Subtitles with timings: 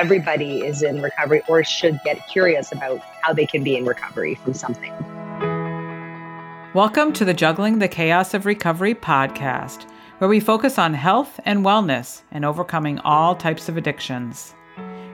[0.00, 4.34] everybody is in recovery or should get curious about how they can be in recovery
[4.36, 4.90] from something.
[6.72, 9.84] Welcome to the Juggling the Chaos of Recovery podcast,
[10.16, 14.54] where we focus on health and wellness and overcoming all types of addictions.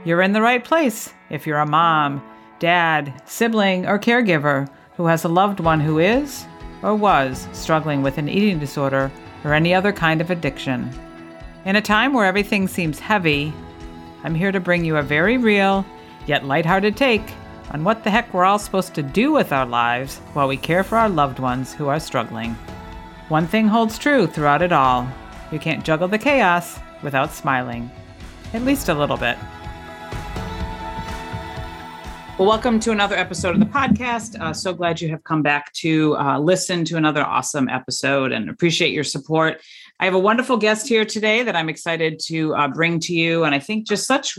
[0.04, 2.22] You're in the right place if you're a mom,
[2.60, 6.46] dad, sibling, or caregiver who has a loved one who is
[6.84, 9.10] or was struggling with an eating disorder
[9.42, 10.88] or any other kind of addiction.
[11.64, 13.52] In a time where everything seems heavy,
[14.26, 15.86] I'm here to bring you a very real,
[16.26, 17.22] yet lighthearted take
[17.70, 20.82] on what the heck we're all supposed to do with our lives while we care
[20.82, 22.54] for our loved ones who are struggling.
[23.28, 25.06] One thing holds true throughout it all
[25.52, 27.88] you can't juggle the chaos without smiling,
[28.52, 29.38] at least a little bit.
[32.36, 34.38] Well, welcome to another episode of the podcast.
[34.40, 38.50] Uh, so glad you have come back to uh, listen to another awesome episode and
[38.50, 39.62] appreciate your support.
[39.98, 43.44] I have a wonderful guest here today that I'm excited to uh, bring to you.
[43.44, 44.38] And I think just such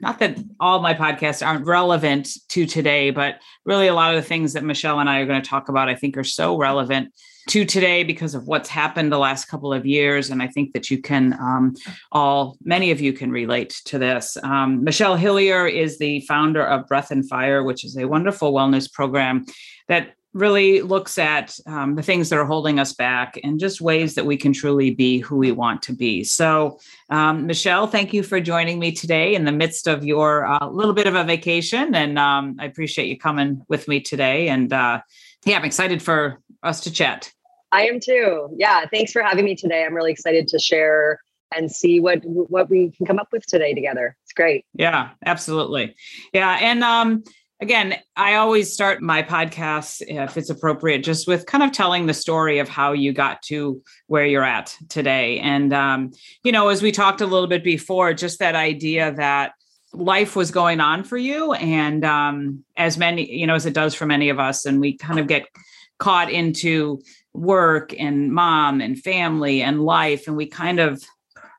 [0.00, 4.28] not that all my podcasts aren't relevant to today, but really a lot of the
[4.28, 7.12] things that Michelle and I are going to talk about, I think, are so relevant
[7.48, 10.30] to today because of what's happened the last couple of years.
[10.30, 11.74] And I think that you can um,
[12.12, 14.36] all, many of you can relate to this.
[14.42, 18.92] Um, Michelle Hillier is the founder of Breath and Fire, which is a wonderful wellness
[18.92, 19.46] program
[19.88, 24.14] that really looks at um, the things that are holding us back and just ways
[24.14, 26.22] that we can truly be who we want to be.
[26.22, 26.78] So,
[27.10, 30.92] um, Michelle, thank you for joining me today in the midst of your uh, little
[30.92, 31.94] bit of a vacation.
[31.94, 34.48] And um, I appreciate you coming with me today.
[34.48, 35.00] And uh,
[35.44, 37.32] yeah, I'm excited for us to chat.
[37.72, 38.48] I am too.
[38.56, 39.84] Yeah, thanks for having me today.
[39.84, 41.20] I'm really excited to share
[41.54, 44.16] and see what what we can come up with today together.
[44.24, 44.64] It's great.
[44.74, 45.94] Yeah, absolutely.
[46.32, 47.24] Yeah, and um
[47.60, 52.14] again, I always start my podcast, if it's appropriate, just with kind of telling the
[52.14, 55.40] story of how you got to where you're at today.
[55.40, 56.12] And, um,
[56.44, 59.52] you know, as we talked a little bit before, just that idea that
[59.92, 61.52] life was going on for you.
[61.54, 64.96] And um, as many, you know, as it does for many of us, and we
[64.96, 65.46] kind of get
[65.98, 67.00] caught into
[67.32, 71.02] work and mom and family and life, and we kind of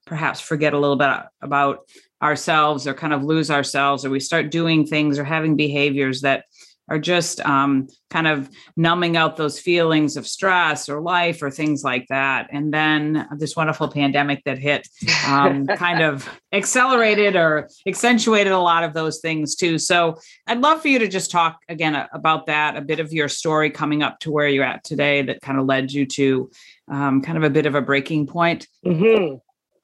[0.06, 1.09] perhaps forget a little bit
[1.41, 1.79] about
[2.22, 6.46] ourselves or kind of lose ourselves or we start doing things or having behaviors that
[6.90, 11.84] are just um, kind of numbing out those feelings of stress or life or things
[11.84, 12.47] like that.
[12.52, 14.88] And then this wonderful pandemic that hit
[15.28, 19.78] um, kind of accelerated or accentuated a lot of those things too.
[19.78, 23.28] So I'd love for you to just talk again about that, a bit of your
[23.28, 26.50] story coming up to where you're at today that kind of led you to
[26.90, 28.68] um, kind of a bit of a breaking point.
[28.84, 29.36] Mm-hmm.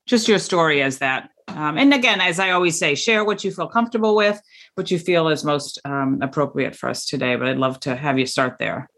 [0.07, 3.51] Just your story as that um, and again, as I always say, share what you
[3.51, 4.41] feel comfortable with,
[4.75, 7.35] what you feel is most um, appropriate for us today.
[7.35, 8.89] But I'd love to have you start there.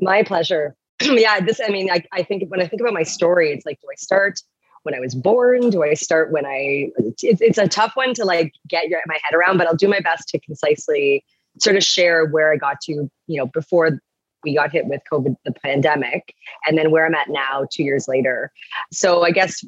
[0.00, 0.74] My pleasure.
[1.02, 3.80] yeah, this, I mean, I, I think when I think about my story, it's like,
[3.80, 4.40] do I start
[4.82, 5.70] when I was born?
[5.70, 6.90] Do I start when I,
[7.22, 9.88] it's, it's a tough one to like get your, my head around, but I'll do
[9.88, 11.24] my best to concisely
[11.60, 14.00] sort of share where I got to, you know, before
[14.44, 16.34] we got hit with COVID, the pandemic,
[16.66, 18.52] and then where I'm at now, two years later.
[18.92, 19.64] So I guess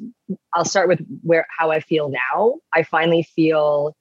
[0.53, 2.55] I'll start with where how I feel now.
[2.75, 3.95] I finally feel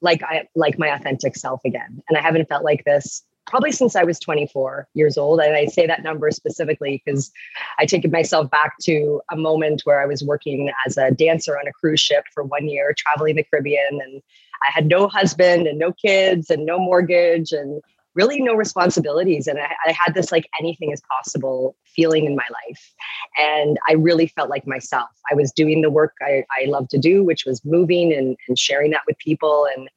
[0.00, 3.96] like I like my authentic self again, and I haven't felt like this probably since
[3.96, 5.40] I was 24 years old.
[5.40, 7.30] And I say that number specifically because
[7.78, 11.66] I take myself back to a moment where I was working as a dancer on
[11.66, 14.22] a cruise ship for one year, traveling the Caribbean, and
[14.62, 17.82] I had no husband and no kids and no mortgage and
[18.14, 19.46] really no responsibilities.
[19.46, 22.92] And I, I, had this like anything is possible feeling in my life.
[23.38, 25.08] And I really felt like myself.
[25.30, 28.58] I was doing the work I, I love to do, which was moving and, and
[28.58, 29.88] sharing that with people and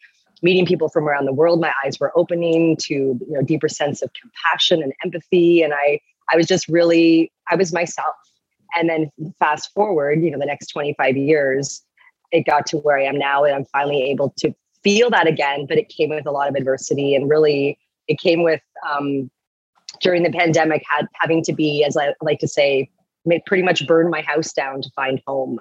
[0.41, 1.59] meeting people from around the world.
[1.59, 5.61] My eyes were opening to you know deeper sense of compassion and empathy.
[5.61, 5.99] And I
[6.31, 8.15] I was just really, I was myself.
[8.75, 11.81] And then fast forward, you know, the next 25 years,
[12.31, 15.65] it got to where I am now, and I'm finally able to feel that again.
[15.67, 17.77] But it came with a lot of adversity and really
[18.07, 19.29] it came with um,
[20.01, 22.89] during the pandemic had having to be, as I like to say,
[23.45, 25.59] pretty much burn my house down to find home.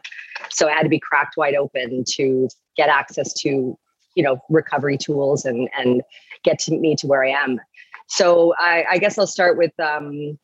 [0.51, 3.79] So I had to be cracked wide open to get access to,
[4.15, 6.03] you know, recovery tools and and
[6.43, 7.61] get to me to where I am.
[8.09, 10.39] So I, I guess I'll start with um,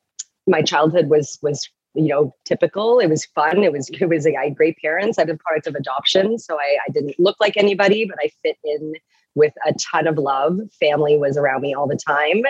[0.47, 2.99] my childhood was was you know typical.
[3.01, 3.63] It was fun.
[3.63, 5.19] It was it was I had great parents.
[5.19, 8.57] I've been product of adoption, so I, I didn't look like anybody, but I fit
[8.65, 8.95] in
[9.35, 10.59] with a ton of love.
[10.79, 12.43] Family was around me all the time.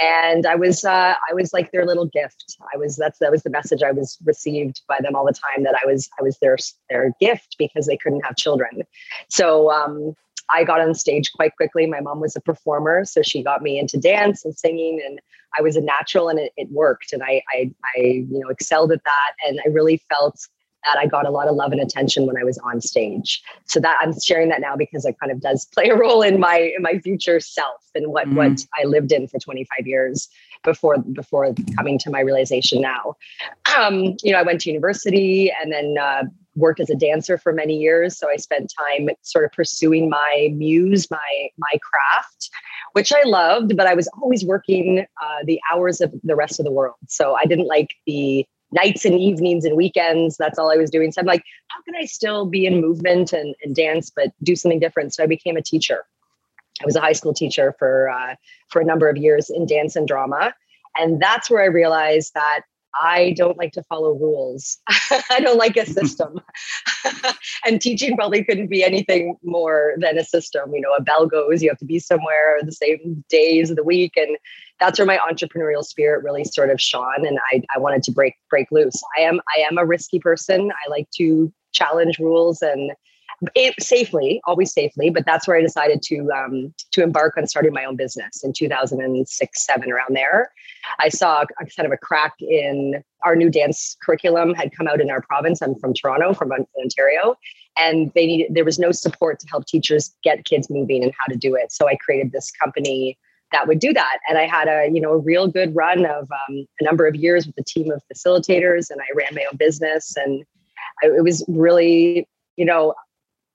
[0.00, 2.56] And I was uh, I was like their little gift.
[2.74, 5.64] I was that's that was the message I was received by them all the time
[5.64, 6.58] that I was I was their
[6.90, 8.82] their gift because they couldn't have children.
[9.30, 10.14] So um,
[10.52, 11.86] I got on stage quite quickly.
[11.86, 15.18] My mom was a performer, so she got me into dance and singing, and
[15.58, 17.12] I was a natural, and it, it worked.
[17.12, 20.46] And I, I, I, you know, excelled at that, and I really felt
[20.86, 23.42] that I got a lot of love and attention when I was on stage.
[23.66, 26.40] So that I'm sharing that now because it kind of does play a role in
[26.40, 28.36] my in my future self and what mm-hmm.
[28.36, 30.28] what I lived in for 25 years
[30.64, 33.14] before before coming to my realization now.
[33.76, 36.22] Um, you know, I went to university and then uh,
[36.54, 38.16] worked as a dancer for many years.
[38.18, 42.50] So I spent time sort of pursuing my muse, my my craft,
[42.92, 46.64] which I loved, but I was always working uh, the hours of the rest of
[46.64, 46.96] the world.
[47.08, 50.36] So I didn't like the nights and evenings and weekends.
[50.36, 51.12] That's all I was doing.
[51.12, 54.56] So I'm like, how can I still be in movement and, and dance, but do
[54.56, 55.14] something different?
[55.14, 56.04] So I became a teacher.
[56.82, 58.34] I was a high school teacher for uh,
[58.68, 60.52] for a number of years in dance and drama,
[60.98, 62.62] and that's where I realized that
[63.00, 64.78] I don't like to follow rules.
[65.30, 66.40] I don't like a system.
[67.64, 70.74] and teaching probably couldn't be anything more than a system.
[70.74, 73.84] You know, a bell goes, you have to be somewhere the same days of the
[73.84, 74.12] week.
[74.16, 74.36] And
[74.80, 77.26] that's where my entrepreneurial spirit really sort of shone.
[77.26, 79.00] And I, I wanted to break break loose.
[79.18, 80.70] I am I am a risky person.
[80.70, 82.92] I like to challenge rules and
[83.54, 85.10] it, safely, always safely.
[85.10, 88.52] But that's where I decided to um, to embark on starting my own business in
[88.52, 90.52] 2006, seven, around there.
[90.98, 95.00] I saw a, kind of a crack in our new dance curriculum had come out
[95.00, 95.60] in our province.
[95.60, 97.36] I'm from Toronto, from Ontario,
[97.76, 101.26] and they needed there was no support to help teachers get kids moving and how
[101.26, 101.72] to do it.
[101.72, 103.18] So I created this company
[103.52, 104.18] that would do that.
[104.28, 107.14] And I had a, you know, a real good run of um, a number of
[107.14, 110.14] years with a team of facilitators and I ran my own business.
[110.16, 110.44] And
[111.02, 112.94] I, it was really, you know,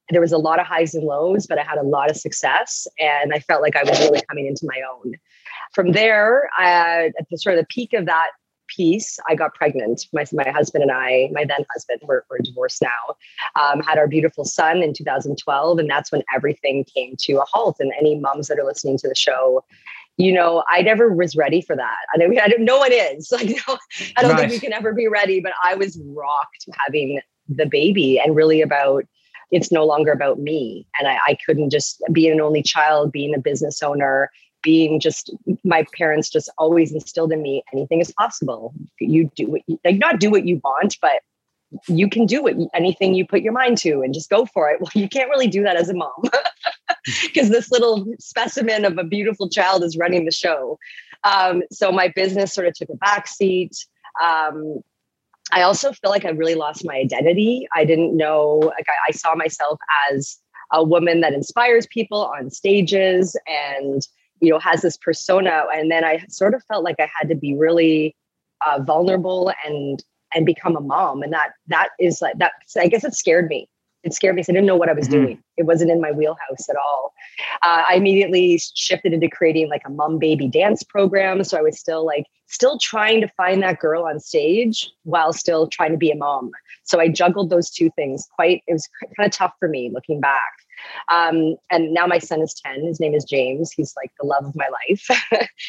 [0.10, 2.88] there was a lot of highs and lows, but I had a lot of success
[3.00, 5.14] and I felt like I was really coming into my own.
[5.74, 8.32] From there, uh, at the sort of the peak of that
[8.76, 10.08] piece, I got pregnant.
[10.14, 13.16] My, my husband and I, my then husband, we're, we're divorced now,
[13.62, 15.80] um, had our beautiful son in 2012.
[15.80, 17.78] And that's when everything came to a halt.
[17.80, 19.64] And any moms that are listening to the show,
[20.18, 21.98] you know, I never was ready for that.
[22.14, 23.78] I mean, I don't, no one is like, no,
[24.18, 27.20] I don't think we can ever be ready, but I was rocked having
[27.50, 29.06] the baby and really about,
[29.52, 30.88] it's no longer about me.
[30.98, 34.30] And I, I couldn't just be an only child, being a business owner,
[34.62, 35.32] being just
[35.64, 38.74] my parents just always instilled in me anything is possible.
[39.00, 41.22] You do what you, like not do what you want, but
[41.88, 44.80] you can do it anything you put your mind to and just go for it.
[44.82, 46.12] Well, you can't really do that as a mom
[47.24, 50.78] because this little specimen of a beautiful child is running the show.
[51.24, 53.78] Um, so my business sort of took a backseat.
[54.22, 54.82] Um,
[55.52, 57.68] I also feel like I really lost my identity.
[57.76, 59.80] I didn't know, like, I, I saw myself
[60.12, 60.38] as
[60.72, 64.08] a woman that inspires people on stages and,
[64.42, 65.64] you know, has this persona.
[65.74, 68.16] And then I sort of felt like I had to be really
[68.66, 70.04] uh, vulnerable and
[70.34, 71.24] and become a mom.
[71.24, 72.54] And that that is like that.
[72.78, 73.70] I guess it scared me
[74.04, 74.42] it scared me.
[74.42, 75.26] I didn't know what I was mm-hmm.
[75.26, 75.44] doing.
[75.58, 77.14] It wasn't in my wheelhouse at all.
[77.62, 81.44] Uh, I immediately shifted into creating like a mom baby dance program.
[81.44, 85.68] So I was still like, still trying to find that girl on stage while still
[85.68, 86.52] trying to be a mom.
[86.84, 90.20] So I juggled those two things quite, it was kind of tough for me looking
[90.20, 90.52] back.
[91.12, 92.86] Um, and now my son is 10.
[92.86, 93.72] His name is James.
[93.72, 95.08] He's like the love of my life.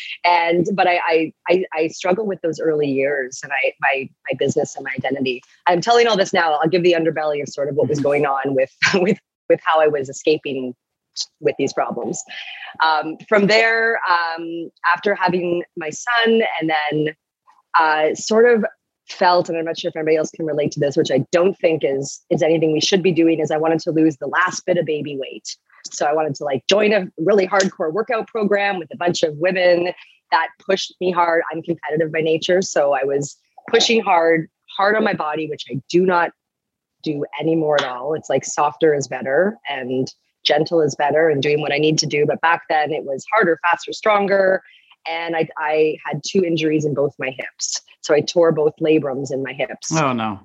[0.25, 4.37] and but I, I, I I struggle with those early years and I my my
[4.39, 5.43] business and my identity.
[5.67, 6.55] I'm telling all this now.
[6.55, 8.05] I'll give the underbelly of sort of what was mm-hmm.
[8.05, 9.19] going on with with
[9.49, 10.75] with how I was escaping
[11.41, 12.23] with these problems.
[12.83, 17.15] Um, from there, um, after having my son, and then
[17.79, 18.65] uh, sort of
[19.09, 21.59] felt, and I'm not sure if anybody else can relate to this, which I don't
[21.59, 24.65] think is is anything we should be doing, is I wanted to lose the last
[24.67, 25.57] bit of baby weight.
[25.91, 29.37] So I wanted to like join a really hardcore workout program with a bunch of
[29.39, 29.93] women
[30.31, 31.43] that pushed me hard.
[31.53, 33.37] I'm competitive by nature, so I was
[33.69, 36.31] pushing hard, hard on my body, which I do not
[37.03, 38.15] do anymore at all.
[38.15, 40.09] It's like softer is better and
[40.45, 42.27] gentle is better and doing what I need to do.
[42.27, 44.63] But back then it was harder, faster, stronger.
[45.09, 47.81] And I, I had two injuries in both my hips.
[48.03, 49.93] So I tore both labrums in my hips.
[49.93, 50.41] Oh no.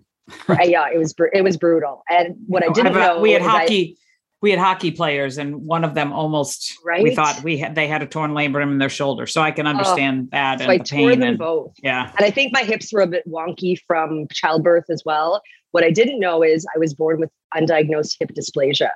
[0.64, 2.04] yeah, it was it was brutal.
[2.10, 4.02] And what I didn't uh, know we had hockey I,
[4.42, 7.02] we had hockey players and one of them almost right?
[7.02, 9.26] we thought we had they had a torn labrum in their shoulder.
[9.26, 11.74] So I can understand oh, that so and I the pain and both.
[11.82, 12.12] yeah.
[12.18, 15.42] And I think my hips were a bit wonky from childbirth as well.
[15.72, 18.90] What I didn't know is I was born with undiagnosed hip dysplasia.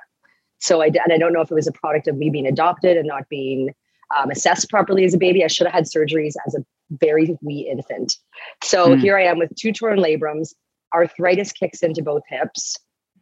[0.60, 2.96] So I and I don't know if it was a product of me being adopted
[2.96, 3.74] and not being
[4.16, 5.44] um, assessed properly as a baby.
[5.44, 8.16] I should have had surgeries as a very wee infant.
[8.62, 9.00] So mm.
[9.00, 10.54] here I am with two torn labrums.
[10.94, 12.76] Arthritis kicks into both hips.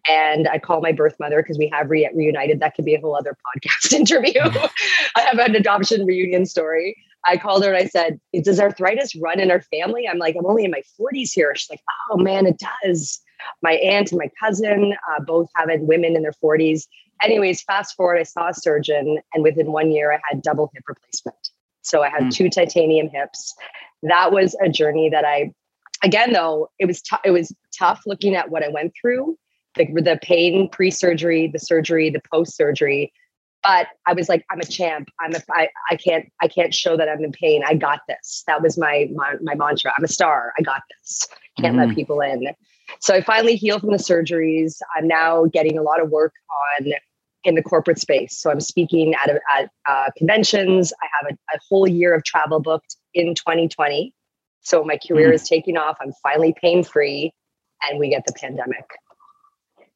[0.09, 2.61] And I call my birth mother because we have re- reunited.
[2.61, 4.41] That could be a whole other podcast interview.
[5.15, 6.97] I have an adoption reunion story.
[7.27, 10.09] I called her and I said, Does arthritis run in our family?
[10.09, 11.53] I'm like, I'm only in my 40s here.
[11.55, 13.21] She's like, Oh man, it does.
[13.63, 16.87] My aunt and my cousin uh, both have it, women in their 40s.
[17.23, 20.85] Anyways, fast forward, I saw a surgeon, and within one year, I had double hip
[20.89, 21.51] replacement.
[21.83, 22.35] So I had mm.
[22.35, 23.55] two titanium hips.
[24.03, 25.53] That was a journey that I
[26.03, 29.37] again, though, it was, t- it was tough looking at what I went through,
[29.77, 33.13] the, the pain pre-surgery, the surgery, the post-surgery.
[33.63, 35.11] But I was like, I'm a champ.
[35.21, 37.63] I'm a, I, I can't, I can't show that I'm in pain.
[37.67, 38.43] I got this.
[38.47, 39.93] That was my, my, my mantra.
[39.97, 40.55] I'm a star.
[40.59, 41.29] I got this.
[41.59, 41.87] Can't mm.
[41.87, 42.55] let people in.
[43.01, 44.79] So I finally healed from the surgeries.
[44.97, 46.33] I'm now getting a lot of work
[46.81, 46.93] on
[47.45, 48.37] in the corporate space.
[48.39, 50.93] So I'm speaking at, a, at uh, conventions.
[51.03, 54.15] I have a, a, whole year of travel booked in 2020.
[54.61, 55.35] So my career mm.
[55.35, 55.97] is taking off.
[56.01, 57.33] I'm finally pain free,
[57.83, 58.85] and we get the pandemic.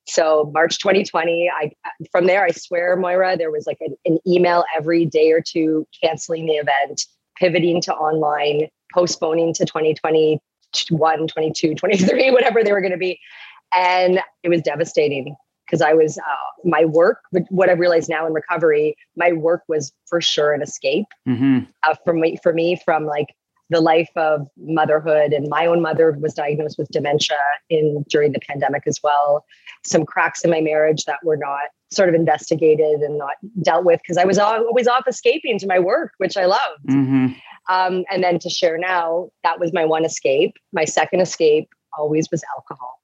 [0.06, 1.72] So March 2020, I
[2.10, 5.86] from there, I swear, Moira, there was like an, an email every day or two
[6.02, 7.06] canceling the event,
[7.38, 13.18] pivoting to online, postponing to 2021, 22, 23, whatever they were going to be.
[13.74, 15.36] And it was devastating
[15.66, 17.20] because I was uh, my work.
[17.32, 21.60] But what I realized now in recovery, my work was for sure an escape mm-hmm.
[21.82, 22.38] uh, for me.
[22.42, 23.34] For me, from like
[23.70, 27.38] the life of motherhood, and my own mother was diagnosed with dementia
[27.70, 29.44] in during the pandemic as well.
[29.84, 34.00] Some cracks in my marriage that were not sort of investigated and not dealt with
[34.02, 36.86] because I was always off escaping to my work, which I loved.
[36.88, 37.26] Mm-hmm.
[37.68, 40.54] Um, and then to share now, that was my one escape.
[40.72, 43.00] My second escape always was alcohol.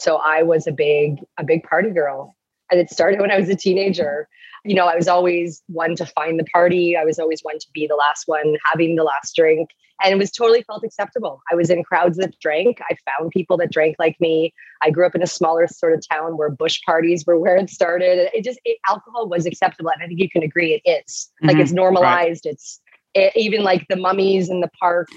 [0.00, 2.34] So I was a big, a big party girl.
[2.70, 4.28] And it started when I was a teenager.
[4.64, 6.96] You know, I was always one to find the party.
[6.96, 9.70] I was always one to be the last one, having the last drink.
[10.02, 11.42] And it was totally felt acceptable.
[11.52, 12.80] I was in crowds that drank.
[12.90, 14.54] I found people that drank like me.
[14.80, 17.68] I grew up in a smaller sort of town where bush parties were where it
[17.68, 18.30] started.
[18.32, 19.90] It just, it, alcohol was acceptable.
[19.90, 21.30] And I think you can agree it is.
[21.42, 21.60] Like mm-hmm.
[21.60, 22.46] it's normalized.
[22.46, 22.54] Right.
[22.54, 22.80] It's
[23.12, 25.08] it, even like the mummies in the park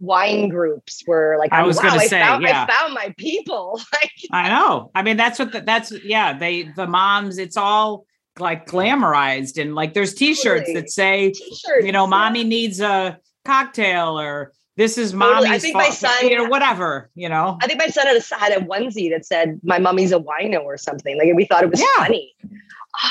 [0.00, 3.14] wine groups were like, I was wow, going to say, found, yeah, I found my
[3.16, 3.80] people.
[4.32, 4.90] I know.
[4.94, 6.36] I mean, that's what the, that's yeah.
[6.36, 7.38] They the moms.
[7.38, 8.06] It's all
[8.38, 10.74] like glamorized and like there's T-shirts totally.
[10.74, 12.48] that say, t-shirts, you know, mommy yeah.
[12.48, 15.56] needs a cocktail or this is mommy's totally.
[15.56, 17.56] I think fault, my son, you know, whatever, you know.
[17.62, 20.62] I think my son had a, had a onesie that said, "My mommy's a wino"
[20.64, 21.16] or something.
[21.16, 21.86] Like we thought it was yeah.
[21.96, 22.34] funny.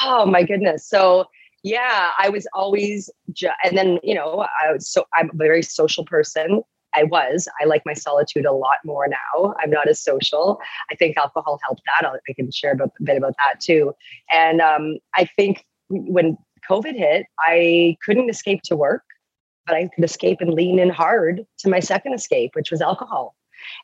[0.03, 0.87] Oh my goodness!
[0.87, 1.25] So
[1.63, 5.63] yeah, I was always, ju- and then you know, I was so I'm a very
[5.63, 6.61] social person.
[6.95, 7.47] I was.
[7.61, 9.53] I like my solitude a lot more now.
[9.59, 10.59] I'm not as social.
[10.91, 12.07] I think alcohol helped that.
[12.07, 13.93] I'll, i can share a bit about that too.
[14.31, 16.37] And um, I think when
[16.69, 19.03] COVID hit, I couldn't escape to work,
[19.65, 23.35] but I could escape and lean in hard to my second escape, which was alcohol.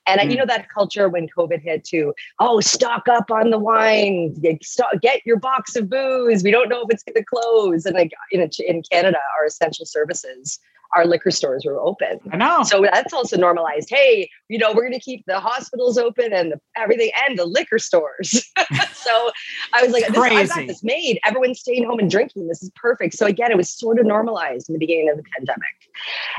[0.06, 0.32] And mm.
[0.32, 2.14] you know that culture when COVID hit too.
[2.40, 4.34] Oh, stock up on the wine.
[4.42, 6.44] Get your box of booze.
[6.44, 7.86] We don't know if it's going to close.
[7.86, 10.60] And like in in Canada, our essential services
[10.96, 12.20] our liquor stores were open.
[12.32, 12.64] I know.
[12.64, 13.90] So that's also normalized.
[13.90, 17.46] Hey, you know, we're going to keep the hospitals open and the, everything and the
[17.46, 18.32] liquor stores.
[18.94, 19.32] so
[19.74, 21.20] I was like, this, I got this made.
[21.24, 22.48] Everyone's staying home and drinking.
[22.48, 23.16] This is perfect.
[23.16, 25.62] So again, it was sort of normalized in the beginning of the pandemic.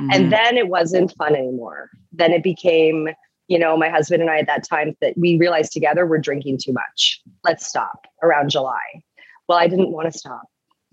[0.01, 0.11] Mm-hmm.
[0.13, 1.91] And then it wasn't fun anymore.
[2.13, 3.09] Then it became,
[3.49, 6.59] you know, my husband and I at that time that we realized together we're drinking
[6.63, 7.23] too much.
[7.43, 9.03] Let's stop around July.
[9.49, 10.43] Well, I didn't want to stop.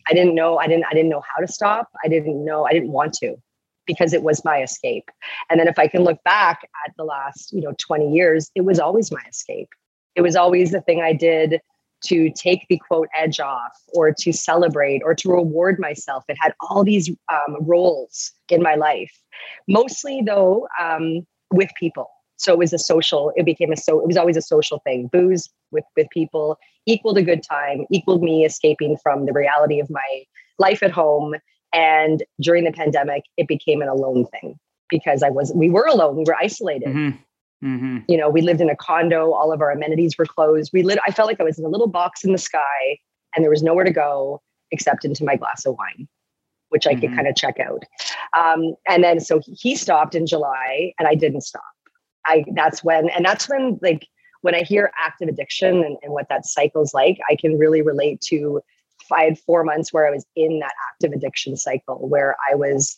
[0.07, 1.89] I didn't know I didn't I didn't know how to stop.
[2.03, 3.35] I didn't know I didn't want to
[3.89, 5.09] because it was my escape.
[5.49, 8.61] And then if I can look back at the last, you know, 20 years, it
[8.61, 9.69] was always my escape.
[10.15, 11.59] It was always the thing I did
[12.05, 16.23] to take the quote edge off or to celebrate or to reward myself.
[16.29, 19.11] It had all these um, roles in my life,
[19.67, 22.11] mostly though um, with people.
[22.37, 25.09] So it was a social, it became a so, it was always a social thing.
[25.11, 29.89] Booze with, with people equaled a good time, equaled me escaping from the reality of
[29.89, 30.23] my
[30.59, 31.33] life at home
[31.73, 34.57] and during the pandemic, it became an alone thing
[34.89, 36.89] because I was, we were alone, we were isolated.
[36.89, 37.17] Mm-hmm.
[37.67, 37.97] Mm-hmm.
[38.07, 40.71] You know, we lived in a condo, all of our amenities were closed.
[40.73, 42.97] We lived, I felt like I was in a little box in the sky
[43.35, 46.07] and there was nowhere to go except into my glass of wine,
[46.69, 47.01] which I mm-hmm.
[47.01, 47.83] could kind of check out.
[48.37, 51.63] Um, and then so he stopped in July and I didn't stop.
[52.25, 54.07] I, that's when, and that's when like,
[54.41, 58.21] when I hear active addiction and, and what that cycle's like, I can really relate
[58.21, 58.61] to
[59.11, 62.95] I had four months where I was in that active addiction cycle where I was,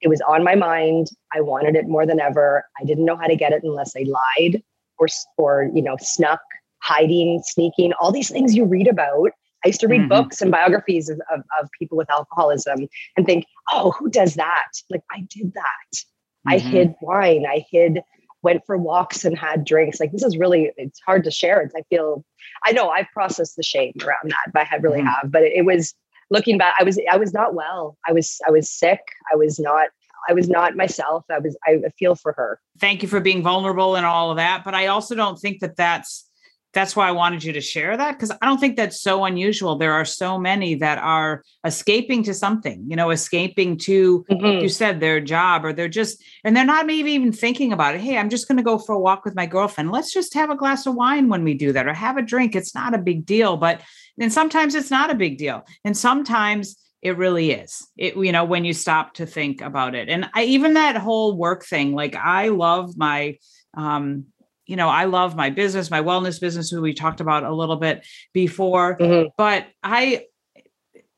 [0.00, 1.08] it was on my mind.
[1.34, 2.64] I wanted it more than ever.
[2.80, 4.62] I didn't know how to get it unless I lied
[4.98, 5.06] or,
[5.38, 6.40] or, you know, snuck,
[6.82, 9.30] hiding, sneaking, all these things you read about.
[9.64, 10.08] I used to read mm-hmm.
[10.08, 14.68] books and biographies of, of, of, people with alcoholism and think, oh, who does that?
[14.90, 15.90] Like, I did that.
[15.92, 16.50] Mm-hmm.
[16.50, 17.46] I hid wine.
[17.46, 18.02] I hid
[18.44, 19.98] went for walks and had drinks.
[19.98, 21.60] Like this is really, it's hard to share.
[21.62, 22.24] It's, I feel,
[22.64, 25.08] I know I've processed the shame around that, but I really mm-hmm.
[25.08, 25.94] have, but it, it was
[26.30, 27.96] looking back, I was, I was not well.
[28.06, 29.00] I was, I was sick.
[29.32, 29.88] I was not,
[30.28, 31.24] I was not myself.
[31.30, 32.60] I was, I feel for her.
[32.78, 34.62] Thank you for being vulnerable and all of that.
[34.64, 36.28] But I also don't think that that's
[36.74, 39.76] that's why I wanted you to share that because I don't think that's so unusual.
[39.76, 44.62] There are so many that are escaping to something, you know, escaping to, mm-hmm.
[44.62, 48.00] you said, their job, or they're just, and they're not maybe even thinking about it.
[48.00, 49.92] Hey, I'm just going to go for a walk with my girlfriend.
[49.92, 52.54] Let's just have a glass of wine when we do that, or have a drink.
[52.54, 53.56] It's not a big deal.
[53.56, 53.80] But
[54.16, 55.64] then sometimes it's not a big deal.
[55.84, 57.86] And sometimes it really is.
[57.96, 60.08] It, you know, when you stop to think about it.
[60.08, 63.38] And I, even that whole work thing, like I love my,
[63.76, 64.26] um,
[64.66, 67.76] you know, I love my business, my wellness business, who we talked about a little
[67.76, 69.28] bit before, mm-hmm.
[69.36, 70.26] but I,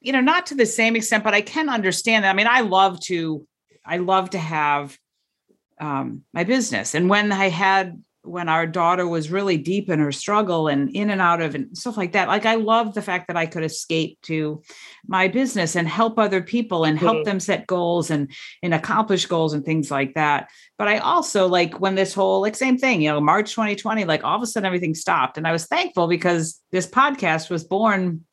[0.01, 2.31] you know, not to the same extent, but I can understand that.
[2.31, 3.47] I mean, I love to,
[3.85, 4.99] I love to have
[5.81, 6.95] um, my business.
[6.95, 11.11] And when I had when our daughter was really deep in her struggle and in
[11.11, 12.29] and out of and stuff like that.
[12.29, 14.63] Like I love the fact that I could escape to
[15.07, 17.25] my business and help other people and help mm-hmm.
[17.25, 18.31] them set goals and
[18.63, 20.49] and accomplish goals and things like that.
[20.79, 24.25] But I also like when this whole like same thing, you know, March 2020, like
[24.25, 25.39] all of a sudden everything stopped.
[25.39, 28.25] And I was thankful because this podcast was born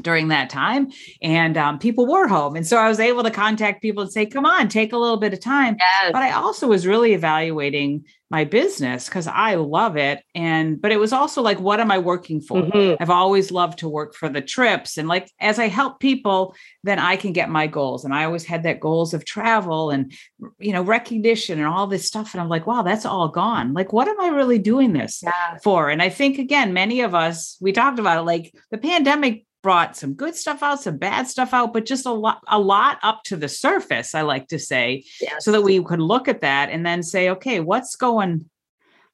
[0.00, 2.56] during that time and um, people were home.
[2.56, 5.16] And so i was able to contact people and say come on take a little
[5.18, 5.76] bit of time.
[5.78, 6.12] Yes.
[6.12, 10.98] but i also was really evaluating my business because i love it and but it
[10.98, 12.62] was also like what am i working for?
[12.62, 13.02] Mm-hmm.
[13.02, 16.98] i've always loved to work for the trips and like as i help people then
[16.98, 20.12] i can get my goals and i always had that goals of travel and
[20.58, 23.72] you know recognition and all this stuff and i'm like wow that's all gone.
[23.72, 25.22] Like what am i really doing this
[25.62, 25.90] for?
[25.90, 29.96] And i think again many of us we talked about it like the pandemic brought
[29.96, 33.22] some good stuff out, some bad stuff out, but just a lot, a lot up
[33.24, 35.44] to the surface, I like to say, yes.
[35.44, 38.48] so that we could look at that and then say, okay, what's going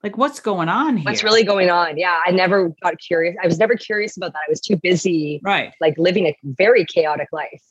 [0.03, 1.05] like what's going on here?
[1.05, 1.99] What's really going on?
[1.99, 2.21] Yeah.
[2.25, 3.37] I never got curious.
[3.43, 4.43] I was never curious about that.
[4.47, 5.73] I was too busy, right?
[5.81, 7.63] Like living a very chaotic life.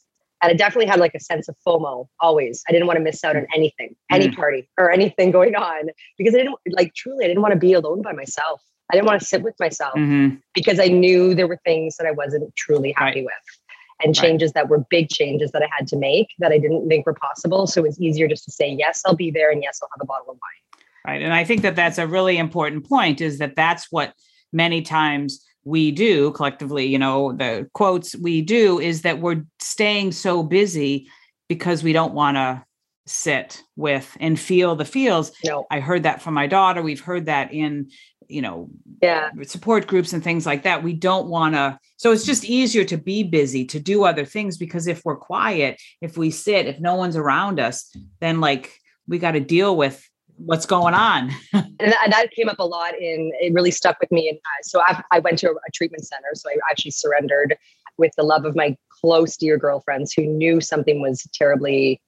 [0.41, 2.63] And I definitely had like a sense of FOMO always.
[2.67, 4.35] I didn't want to miss out on anything, any mm.
[4.35, 7.73] party or anything going on because I didn't like truly, I didn't want to be
[7.73, 8.61] alone by myself.
[8.89, 10.35] I didn't want to sit with myself mm-hmm.
[10.53, 13.25] because I knew there were things that I wasn't truly happy right.
[13.25, 13.57] with
[14.03, 14.61] and changes right.
[14.61, 17.67] that were big changes that I had to make that I didn't think were possible.
[17.67, 20.03] So it was easier just to say, yes, I'll be there and yes, I'll have
[20.03, 20.83] a bottle of wine.
[21.05, 21.21] Right.
[21.21, 24.13] And I think that that's a really important point is that that's what
[24.53, 30.11] many times we do collectively, you know, the quotes we do is that we're staying
[30.11, 31.09] so busy
[31.49, 32.63] because we don't want to
[33.05, 35.31] sit with and feel the feels.
[35.45, 35.65] No.
[35.71, 36.81] I heard that from my daughter.
[36.81, 37.89] We've heard that in
[38.27, 38.69] you know
[39.01, 39.29] yeah.
[39.43, 42.97] support groups and things like that we don't want to so it's just easier to
[42.97, 46.95] be busy to do other things because if we're quiet if we sit if no
[46.95, 51.31] one's around us then like we got to deal with what's going on.
[51.79, 55.03] And that came up a lot in it really stuck with me and so I,
[55.11, 57.55] I went to a treatment center so i actually surrendered
[57.99, 62.01] with the love of my close dear girlfriends who knew something was terribly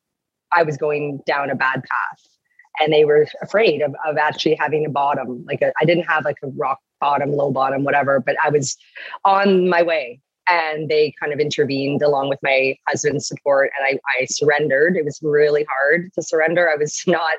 [0.51, 2.38] i was going down a bad path
[2.79, 6.37] and they were afraid of, of actually having a bottom like I didn't have like
[6.43, 8.75] a rock bottom low bottom whatever but i was
[9.25, 10.19] on my way.
[10.51, 14.97] And they kind of intervened along with my husband's support and I, I surrendered.
[14.97, 16.67] It was really hard to surrender.
[16.67, 17.35] I was not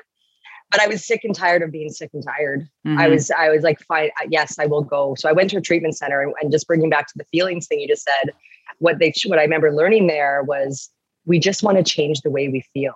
[0.71, 2.61] but i was sick and tired of being sick and tired.
[2.87, 2.97] Mm-hmm.
[2.97, 5.15] i was i was like fine yes i will go.
[5.15, 7.67] So i went to a treatment center and, and just bringing back to the feelings
[7.67, 8.31] thing you just said
[8.79, 10.89] what they what i remember learning there was
[11.25, 12.93] we just want to change the way we feel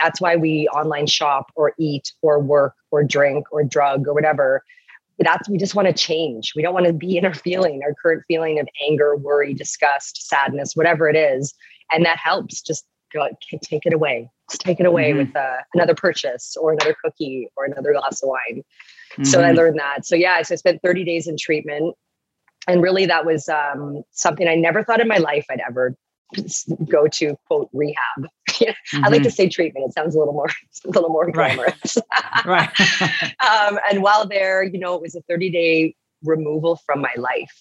[0.00, 4.62] that's why we online shop or eat or work or drink or drug or whatever.
[5.18, 6.52] That's we just want to change.
[6.54, 10.28] We don't want to be in our feeling, our current feeling of anger, worry, disgust,
[10.28, 11.54] sadness, whatever it is.
[11.92, 12.60] And that helps.
[12.60, 13.28] Just go,
[13.62, 14.30] take it away.
[14.50, 15.18] Just take it away mm-hmm.
[15.18, 18.62] with uh, another purchase or another cookie or another glass of wine.
[19.12, 19.24] Mm-hmm.
[19.24, 20.06] So I learned that.
[20.06, 21.94] So yeah, so I spent 30 days in treatment.
[22.66, 25.96] And really, that was um, something I never thought in my life I'd ever
[26.88, 27.96] go to quote rehab.
[28.48, 29.04] mm-hmm.
[29.04, 29.86] I like to say treatment.
[29.88, 30.48] It sounds a little more,
[30.84, 31.98] a little more glamorous.
[32.44, 32.70] Right.
[32.78, 33.34] right.
[33.48, 37.60] um, and while there, you know, it was a 30 day removal from my life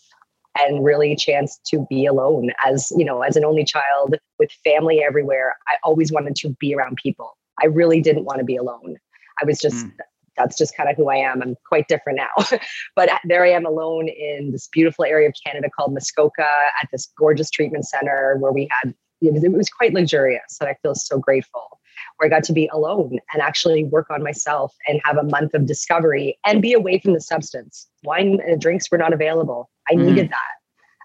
[0.59, 4.51] and really a chance to be alone as, you know, as an only child with
[4.63, 5.55] family everywhere.
[5.67, 7.37] I always wanted to be around people.
[7.61, 8.97] I really didn't want to be alone.
[9.41, 9.91] I was just mm
[10.37, 11.41] that's just kind of who I am.
[11.41, 12.59] I'm quite different now.
[12.95, 16.47] but there I am alone in this beautiful area of Canada called Muskoka
[16.81, 20.57] at this gorgeous treatment center where we had, it was, it was quite luxurious.
[20.61, 21.79] And I feel so grateful
[22.17, 25.53] where I got to be alone and actually work on myself and have a month
[25.53, 27.87] of discovery and be away from the substance.
[28.03, 29.69] Wine and drinks were not available.
[29.89, 30.05] I mm.
[30.05, 30.57] needed that.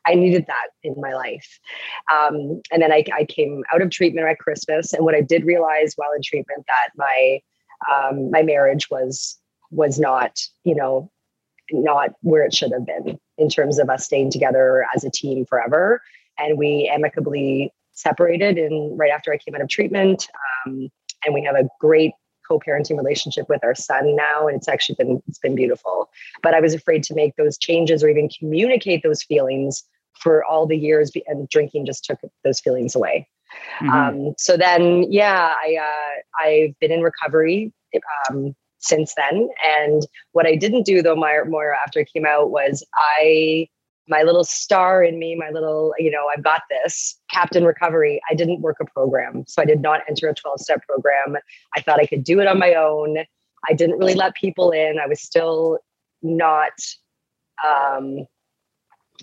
[0.07, 1.61] I needed that in my life.
[2.13, 4.93] Um, and then I, I, came out of treatment at Christmas.
[4.93, 7.39] And what I did realize while in treatment that my
[7.91, 9.39] um, my marriage was
[9.71, 11.11] was not you know
[11.71, 15.47] not where it should have been in terms of us staying together as a team
[15.47, 16.03] forever.
[16.39, 20.27] And we amicably separated and right after i came out of treatment.
[20.67, 20.89] Um,
[21.25, 22.13] and we have a great
[22.49, 26.11] co-parenting relationship with our son now and it's actually been it's been beautiful.
[26.43, 30.67] But i was afraid to make those changes or even communicate those feelings for all
[30.67, 33.27] the years and drinking just took those feelings away
[33.81, 33.91] mm-hmm.
[33.91, 37.73] um, so then yeah i uh, i've been in recovery
[38.31, 42.85] um, since then and what i didn't do though moira after it came out was
[42.97, 43.67] i
[44.09, 48.21] my little star in me, my little, you know, I've got this captain recovery.
[48.29, 49.45] I didn't work a program.
[49.47, 51.37] So I did not enter a 12 step program.
[51.77, 53.19] I thought I could do it on my own.
[53.69, 54.99] I didn't really let people in.
[54.99, 55.79] I was still
[56.21, 56.73] not,
[57.65, 58.27] um,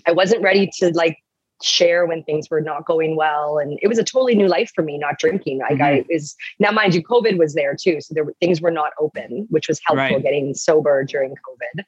[0.06, 1.18] I wasn't ready to like
[1.62, 3.58] share when things were not going well.
[3.58, 5.58] And it was a totally new life for me, not drinking.
[5.58, 5.82] Like mm-hmm.
[5.82, 8.00] I is now, mind you, COVID was there too.
[8.00, 10.22] So there were things were not open, which was helpful right.
[10.22, 11.84] getting sober during COVID.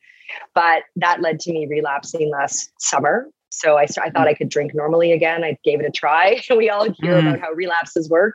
[0.55, 3.29] But that led to me relapsing last summer.
[3.51, 5.45] So I, I thought I could drink normally again.
[5.45, 6.41] I gave it a try.
[6.57, 7.21] we all hear mm.
[7.21, 8.35] about how relapses work.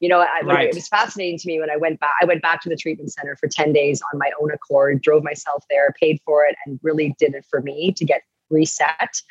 [0.00, 0.68] You know, I, right.
[0.68, 2.14] it was fascinating to me when I went back.
[2.20, 5.22] I went back to the treatment center for 10 days on my own accord, drove
[5.22, 9.22] myself there, paid for it, and really did it for me to get reset.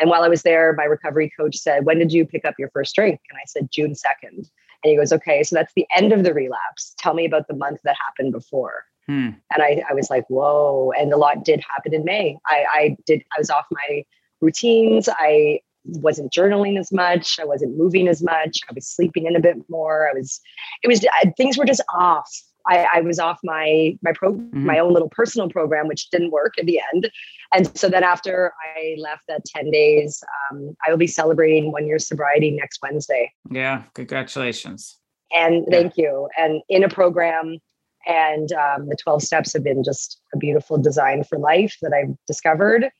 [0.00, 2.70] And while I was there, my recovery coach said, When did you pick up your
[2.70, 3.20] first drink?
[3.30, 4.38] And I said, June 2nd.
[4.82, 6.94] And he goes, Okay, so that's the end of the relapse.
[6.98, 8.84] Tell me about the month that happened before.
[9.06, 9.30] Hmm.
[9.52, 10.92] And I, I was like, whoa.
[10.96, 12.36] And a lot did happen in May.
[12.46, 14.04] I, I did, I was off my
[14.40, 15.08] routines.
[15.08, 17.38] I wasn't journaling as much.
[17.40, 18.60] I wasn't moving as much.
[18.68, 20.08] I was sleeping in a bit more.
[20.08, 20.40] I was,
[20.84, 22.30] it was, I, things were just off.
[22.66, 24.66] I, I, was off my my pro mm-hmm.
[24.66, 27.10] my own little personal program, which didn't work in the end.
[27.52, 31.86] And so then after I left that 10 days, um, I will be celebrating one
[31.86, 33.32] year sobriety next Wednesday.
[33.50, 34.98] Yeah, congratulations.
[35.36, 35.70] And yeah.
[35.70, 36.28] thank you.
[36.38, 37.58] And in a program
[38.06, 42.14] and um, the 12 steps have been just a beautiful design for life that I've
[42.26, 42.90] discovered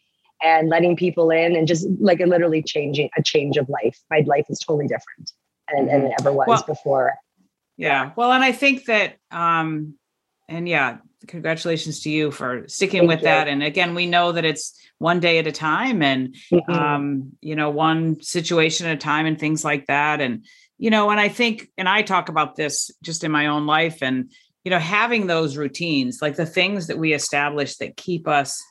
[0.42, 3.98] and letting people in and just like a literally changing a change of life.
[4.10, 5.32] My life is totally different
[5.72, 7.14] than, than it ever was well, before.
[7.80, 8.10] Yeah.
[8.16, 9.94] Well, and I think that, um,
[10.48, 13.24] and yeah, congratulations to you for sticking Thank with you.
[13.24, 13.48] that.
[13.48, 16.72] And again, we know that it's one day at a time and, mm-hmm.
[16.72, 20.20] um, you know, one situation at a time and things like that.
[20.20, 20.44] And,
[20.78, 24.02] you know, and I think, and I talk about this just in my own life
[24.02, 24.30] and,
[24.64, 28.62] you know having those routines like the things that we establish that keep us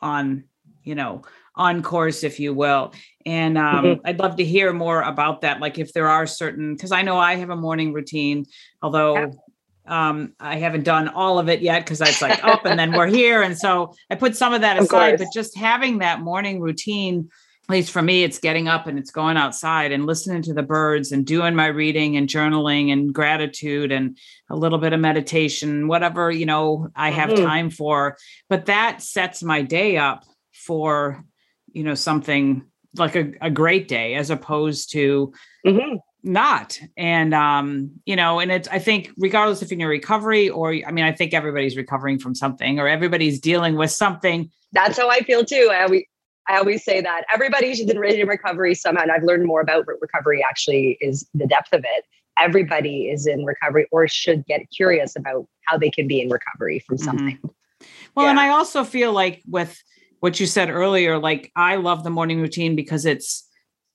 [0.00, 0.44] on
[0.82, 1.22] you know
[1.56, 2.92] on course if you will
[3.26, 4.06] and um, mm-hmm.
[4.06, 7.16] i'd love to hear more about that like if there are certain because i know
[7.16, 8.44] i have a morning routine
[8.82, 10.08] although yeah.
[10.08, 13.06] um, i haven't done all of it yet because it's like up and then we're
[13.06, 16.60] here and so i put some of that aside of but just having that morning
[16.60, 17.28] routine
[17.64, 20.62] at least for me, it's getting up and it's going outside and listening to the
[20.62, 24.18] birds and doing my reading and journaling and gratitude and
[24.50, 27.44] a little bit of meditation, whatever, you know, I have mm-hmm.
[27.44, 28.18] time for.
[28.50, 31.24] But that sets my day up for,
[31.74, 32.64] you know, something
[32.96, 35.32] like a, a great day as opposed to
[35.66, 35.96] mm-hmm.
[36.22, 36.78] not.
[36.96, 40.92] And, um, you know, and it's, I think, regardless if you're in recovery or, I
[40.92, 44.48] mean, I think everybody's recovering from something or everybody's dealing with something.
[44.72, 45.70] That's how I feel too.
[45.72, 46.08] I, we,
[46.48, 49.02] I always say that everybody should be in recovery somehow.
[49.02, 52.04] And I've learned more about recovery actually is the depth of it.
[52.38, 56.78] Everybody is in recovery or should get curious about how they can be in recovery
[56.80, 57.04] from mm-hmm.
[57.04, 57.36] something.
[57.38, 57.86] Mm-hmm.
[58.14, 58.30] Well, yeah.
[58.30, 59.82] and I also feel like with
[60.24, 63.46] what you said earlier, like I love the morning routine because it's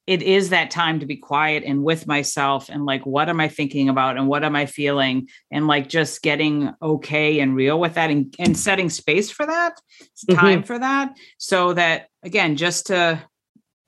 [0.06, 3.48] it is that time to be quiet and with myself and like what am i
[3.48, 7.96] thinking about and what am i feeling and like just getting okay and real with
[7.96, 10.40] that and, and setting space for that it's mm-hmm.
[10.40, 13.20] time for that so that again just to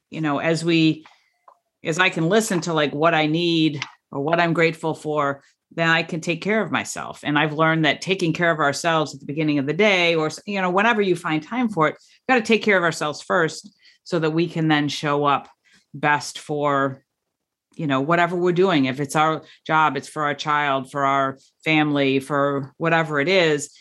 [0.09, 1.05] you know as we
[1.83, 5.43] as i can listen to like what i need or what i'm grateful for
[5.73, 7.21] then i can take care of myself.
[7.23, 10.29] And i've learned that taking care of ourselves at the beginning of the day or
[10.45, 13.69] you know whenever you find time for it got to take care of ourselves first
[14.03, 15.47] so that we can then show up
[15.93, 17.03] best for
[17.75, 18.85] you know whatever we're doing.
[18.85, 23.71] If it's our job it's for our child for our family for whatever it is.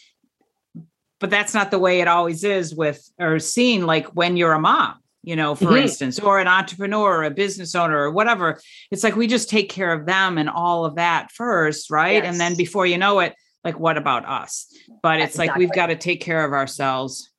[1.19, 4.61] But that's not the way it always is with or seen like when you're a
[4.61, 5.83] mom you know for mm-hmm.
[5.83, 8.61] instance or an entrepreneur or a business owner or whatever.
[8.91, 12.23] It's like we just take care of them and all of that first right?
[12.23, 12.33] Yes.
[12.33, 14.67] and then before you know it like what about us?
[15.03, 17.31] But it's like we've got to take care of ourselves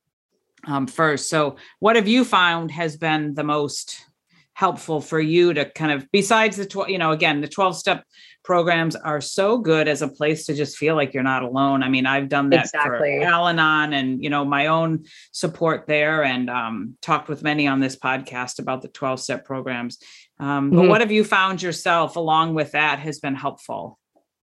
[0.66, 1.30] um, first.
[1.30, 4.06] So what have you found has been the most
[4.54, 8.04] helpful for you to kind of besides the 12 you know again the 12 step
[8.44, 11.90] programs are so good as a place to just feel like you're not alone i
[11.90, 13.20] mean i've done that exactly.
[13.20, 17.80] for al-anon and you know my own support there and um, talked with many on
[17.80, 19.98] this podcast about the 12 step programs
[20.40, 20.90] um, but mm-hmm.
[20.90, 23.98] what have you found yourself along with that has been helpful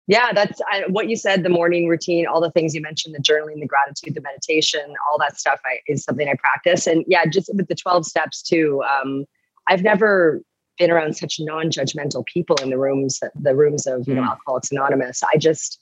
[0.07, 3.23] yeah that's I, what you said the morning routine all the things you mentioned the
[3.23, 7.27] journaling the gratitude the meditation all that stuff I, is something i practice and yeah
[7.27, 9.27] just with the 12 steps too um,
[9.69, 10.43] I've never
[10.79, 14.29] been around such non-judgmental people in the rooms, the rooms of you know mm.
[14.29, 15.23] Alcoholics Anonymous.
[15.23, 15.81] I just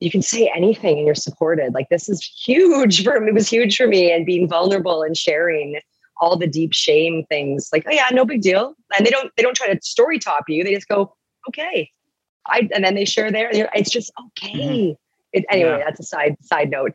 [0.00, 1.72] you can say anything and you're supported.
[1.72, 3.28] Like this is huge for me.
[3.28, 5.80] It was huge for me and being vulnerable and sharing
[6.20, 7.70] all the deep shame things.
[7.72, 8.74] Like, oh yeah, no big deal.
[8.96, 10.64] And they don't they don't try to story top you.
[10.64, 11.14] They just go,
[11.48, 11.90] okay.
[12.46, 13.50] I and then they share there.
[13.52, 14.58] It's just okay.
[14.58, 15.03] Mm-hmm.
[15.34, 15.84] It, anyway, yeah.
[15.84, 16.92] that's a side side note.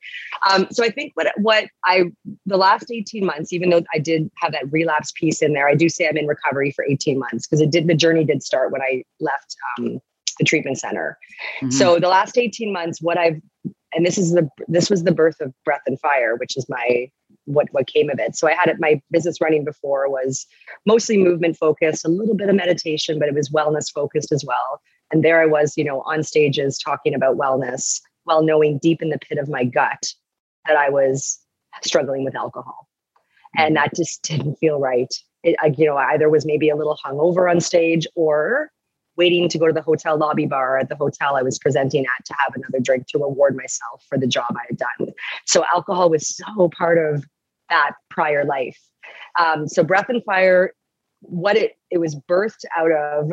[0.49, 2.05] Um, so I think what what I
[2.45, 5.75] the last eighteen months, even though I did have that relapse piece in there, I
[5.75, 8.71] do say I'm in recovery for eighteen months because it did the journey did start
[8.71, 9.99] when I left um,
[10.39, 11.17] the treatment center.
[11.57, 11.71] Mm-hmm.
[11.71, 13.39] So the last 18 months, what I've
[13.93, 17.09] and this is the this was the birth of Breath and Fire, which is my
[17.45, 18.35] what what came of it.
[18.35, 20.45] So I had it, my business running before was
[20.85, 24.81] mostly movement focused, a little bit of meditation, but it was wellness focused as well.
[25.11, 29.09] And there I was, you know, on stages talking about wellness while knowing deep in
[29.09, 30.13] the pit of my gut
[30.67, 31.39] that I was
[31.81, 32.87] struggling with alcohol.
[33.57, 35.11] And that just didn't feel right.
[35.41, 38.69] It, I, you know, either was maybe a little hungover on stage or
[39.17, 42.25] waiting to go to the hotel lobby bar at the hotel I was presenting at
[42.25, 45.13] to have another drink to reward myself for the job I had done.
[45.45, 47.25] So alcohol was so part of
[47.69, 48.77] that prior life.
[49.39, 50.73] Um, so breath and fire,
[51.21, 53.31] what it it was birthed out of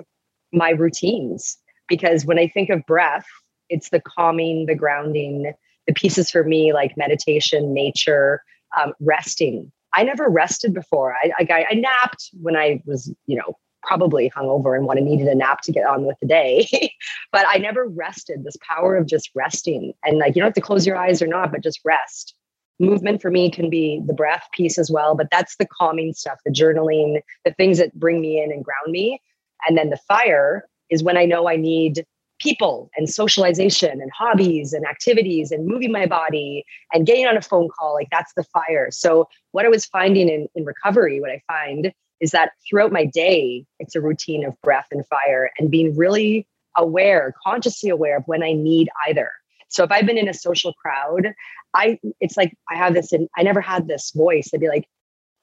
[0.53, 3.27] my routines because when I think of breath,
[3.69, 5.53] it's the calming, the grounding,
[5.87, 8.43] the pieces for me like meditation, nature,
[8.77, 9.73] um, resting.
[9.95, 11.15] I never rested before.
[11.15, 15.35] I, I I napped when I was you know probably hungover and wanted needed a
[15.35, 16.69] nap to get on with the day.
[17.33, 18.45] but I never rested.
[18.45, 21.27] This power of just resting and like you don't have to close your eyes or
[21.27, 22.35] not, but just rest.
[22.79, 26.39] Movement for me can be the breath piece as well, but that's the calming stuff,
[26.45, 29.19] the journaling, the things that bring me in and ground me.
[29.67, 32.05] And then the fire is when I know I need
[32.39, 37.43] people and socialization and hobbies and activities and moving my body and getting on a
[37.43, 41.31] phone call like that's the fire so what i was finding in, in recovery what
[41.31, 45.71] i find is that throughout my day, it's a routine of breath and fire and
[45.71, 46.47] being really
[46.77, 49.31] aware, consciously aware of when I need either.
[49.69, 51.33] So if I've been in a social crowd,
[51.75, 54.51] I it's like I have this and I never had this voice.
[54.55, 54.87] I'd be like,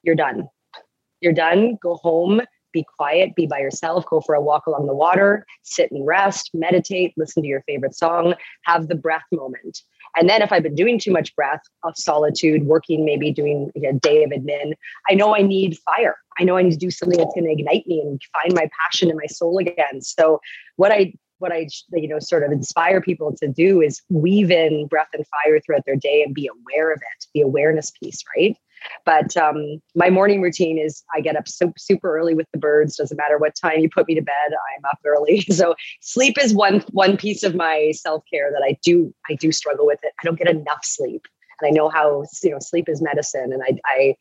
[0.01, 0.47] you're done.
[1.21, 1.77] You're done.
[1.81, 2.41] Go home,
[2.73, 6.49] be quiet, be by yourself, go for a walk along the water, sit and rest,
[6.53, 8.33] meditate, listen to your favorite song,
[8.63, 9.81] have the breath moment.
[10.15, 13.93] And then if I've been doing too much breath of solitude, working, maybe doing a
[13.93, 14.73] day of admin,
[15.09, 16.17] I know I need fire.
[16.39, 18.69] I know I need to do something that's going to ignite me and find my
[18.81, 20.01] passion and my soul again.
[20.01, 20.39] So
[20.75, 24.87] what I what I you know sort of inspire people to do is weave in
[24.87, 28.55] breath and fire throughout their day and be aware of it, the awareness piece, right?
[29.05, 32.95] But um, my morning routine is I get up so, super early with the birds.
[32.95, 35.45] Doesn't matter what time you put me to bed, I'm up early.
[35.53, 39.51] So sleep is one one piece of my self care that I do I do
[39.51, 40.11] struggle with it.
[40.19, 41.21] I don't get enough sleep,
[41.61, 43.53] and I know how you know sleep is medicine.
[43.53, 44.15] And I, I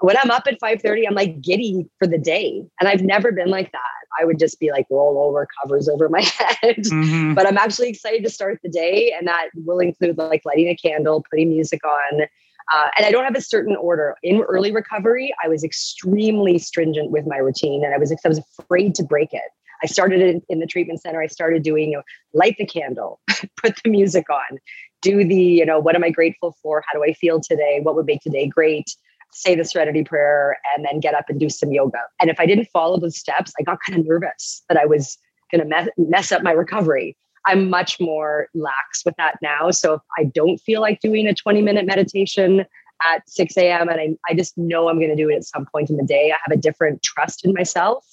[0.00, 3.50] when I'm up at 5:30, I'm like giddy for the day, and I've never been
[3.50, 3.80] like that.
[4.18, 6.22] I would just be like roll over, covers over my
[6.62, 6.76] head.
[6.78, 7.34] Mm-hmm.
[7.34, 10.76] But I'm actually excited to start the day, and that will include like lighting a
[10.76, 12.26] candle, putting music on
[12.72, 14.14] uh, and I don't have a certain order.
[14.22, 18.40] In early recovery, I was extremely stringent with my routine and I was, I was
[18.58, 19.50] afraid to break it.
[19.82, 21.22] I started in, in the treatment center.
[21.22, 22.02] I started doing, you know,
[22.34, 23.20] light the candle,
[23.56, 24.58] put the music on,
[25.02, 26.82] do the, you know, what am I grateful for?
[26.86, 27.80] How do I feel today?
[27.82, 28.90] What would make today great?
[29.32, 32.00] Say the serenity prayer and then get up and do some yoga.
[32.20, 35.18] And if I didn't follow those steps, I got kind of nervous that I was
[35.50, 37.16] going to mess, mess up my recovery.
[37.48, 39.70] I'm much more lax with that now.
[39.70, 42.66] So if I don't feel like doing a 20 minute meditation
[43.02, 43.88] at 6 a.m.
[43.88, 46.04] and I, I just know I'm going to do it at some point in the
[46.04, 48.04] day, I have a different trust in myself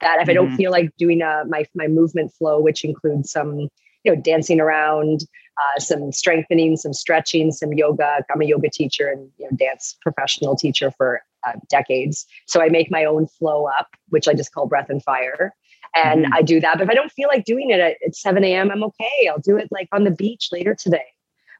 [0.00, 0.28] that if.
[0.28, 0.56] I don't mm-hmm.
[0.56, 3.58] feel like doing a, uh, my, my movement flow, which includes some,
[4.04, 5.24] you know, dancing around,
[5.58, 8.24] uh, some strengthening, some stretching, some yoga.
[8.32, 12.24] I'm a yoga teacher and you know, dance professional teacher for uh, decades.
[12.46, 15.54] So I make my own flow up, which I just call breath and fire
[15.96, 16.34] and mm-hmm.
[16.34, 16.78] I do that.
[16.78, 19.28] But if I don't feel like doing it at, at 7 a.m., I'm okay.
[19.28, 21.04] I'll do it like on the beach later today.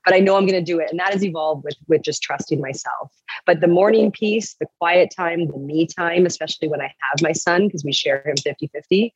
[0.04, 0.88] But I know I'm going to do it.
[0.90, 3.10] And that has evolved with, with just trusting myself.
[3.44, 7.32] But the morning piece, the quiet time, the me time, especially when I have my
[7.32, 9.12] son, because we share him 50 50,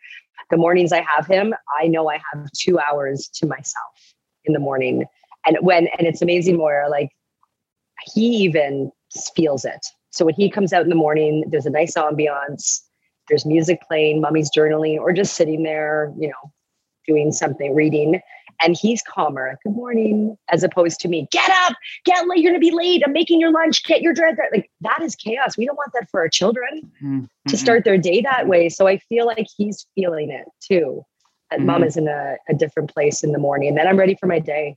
[0.51, 4.59] the mornings I have him, I know I have two hours to myself in the
[4.59, 5.05] morning.
[5.47, 7.11] And when, and it's amazing, Moira, like
[8.13, 8.91] he even
[9.37, 9.87] feels it.
[10.11, 12.81] So when he comes out in the morning, there's a nice ambiance
[13.31, 16.53] there's music playing, mommy's journaling, or just sitting there, you know,
[17.07, 18.21] doing something, reading.
[18.63, 19.59] And he's calmer.
[19.65, 21.27] Good morning, as opposed to me.
[21.33, 22.41] Get up, get late.
[22.41, 23.03] You're gonna be late.
[23.07, 23.83] I'm making your lunch.
[23.85, 24.37] Get your dress.
[24.53, 25.57] Like that is chaos.
[25.57, 27.25] We don't want that for our children mm-hmm.
[27.49, 28.69] to start their day that way.
[28.69, 31.03] So I feel like he's feeling it too.
[31.51, 31.67] And mm-hmm.
[31.67, 33.71] mom is in a, a different place in the morning.
[33.71, 34.77] And then I'm ready for my day.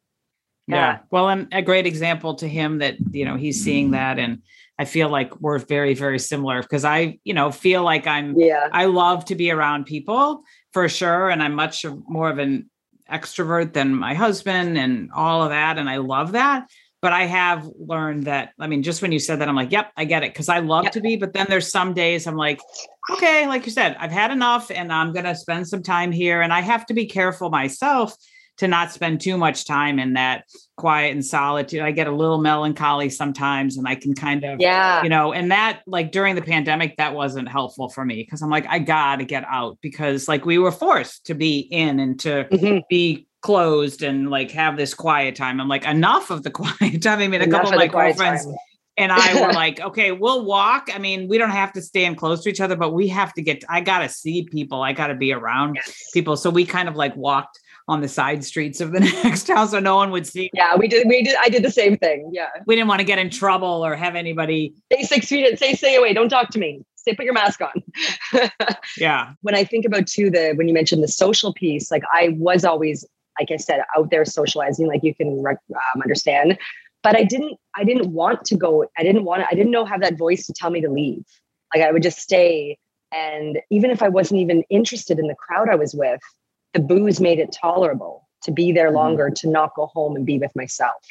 [0.67, 0.75] Yeah.
[0.75, 0.99] yeah.
[1.11, 4.41] Well, and a great example to him that, you know, he's seeing that and
[4.79, 8.69] I feel like we're very, very similar because I, you know, feel like I'm, yeah,
[8.71, 11.29] I love to be around people for sure.
[11.29, 12.69] And I'm much more of an
[13.11, 15.77] extrovert than my husband and all of that.
[15.77, 16.67] And I love that.
[17.01, 19.91] But I have learned that, I mean, just when you said that, I'm like, yep,
[19.97, 20.33] I get it.
[20.33, 20.93] Cause I love yep.
[20.93, 21.17] to be.
[21.17, 22.61] But then there's some days I'm like,
[23.11, 26.41] okay, like you said, I've had enough and I'm going to spend some time here.
[26.41, 28.15] And I have to be careful myself
[28.57, 30.45] to not spend too much time in that
[30.77, 31.81] quiet and solitude.
[31.81, 35.51] I get a little melancholy sometimes and I can kind of, yeah, you know, and
[35.51, 39.17] that like during the pandemic, that wasn't helpful for me because I'm like, I got
[39.17, 42.79] to get out because like we were forced to be in and to mm-hmm.
[42.89, 45.59] be closed and like have this quiet time.
[45.59, 47.19] I'm like, enough of the quiet time.
[47.19, 48.45] I mean, a enough couple of my girlfriends.
[48.45, 48.55] Time
[48.97, 50.89] and I were like, okay, we'll walk.
[50.93, 53.41] I mean, we don't have to stand close to each other, but we have to
[53.41, 54.81] get, I got to see people.
[54.81, 56.11] I got to be around yes.
[56.13, 56.37] people.
[56.37, 59.79] So we kind of like walked on the side streets of the next house so
[59.79, 60.49] no one would see.
[60.53, 61.07] Yeah, we did.
[61.07, 61.35] We did.
[61.41, 62.29] I did the same thing.
[62.33, 62.47] Yeah.
[62.65, 65.47] We didn't want to get in trouble or have anybody stay six feet.
[65.47, 66.13] and Say stay away.
[66.13, 66.81] Don't talk to me.
[66.95, 67.15] Stay.
[67.15, 67.83] Put your mask on.
[68.97, 69.33] yeah.
[69.41, 72.63] When I think about too the when you mentioned the social piece, like I was
[72.63, 73.05] always
[73.39, 76.57] like I said out there socializing, like you can um, understand,
[77.01, 77.57] but I didn't.
[77.75, 78.85] I didn't want to go.
[78.97, 79.43] I didn't want.
[79.49, 81.23] I didn't know have that voice to tell me to leave.
[81.73, 82.77] Like I would just stay.
[83.11, 86.19] And even if I wasn't even interested in the crowd I was with,
[86.73, 88.95] the booze made it tolerable to be there mm-hmm.
[88.95, 91.05] longer, to not go home and be with myself.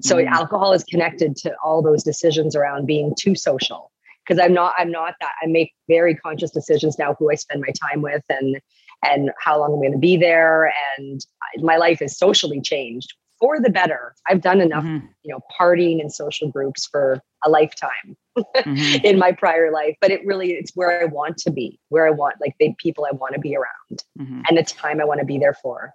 [0.00, 0.32] So mm-hmm.
[0.32, 3.90] alcohol is connected to all those decisions around being too social.
[4.26, 5.32] Because I'm not, I'm not that.
[5.42, 8.60] I make very conscious decisions now who I spend my time with and
[9.04, 10.72] and how long I'm going to be there.
[10.96, 11.26] And
[11.56, 14.14] my life is socially changed for the better.
[14.28, 15.04] I've done enough, mm-hmm.
[15.24, 19.04] you know, partying and social groups for a lifetime mm-hmm.
[19.04, 19.96] in my prior life.
[20.00, 23.04] But it really it's where I want to be, where I want like the people
[23.04, 24.42] I want to be around mm-hmm.
[24.48, 25.92] and the time I want to be there for.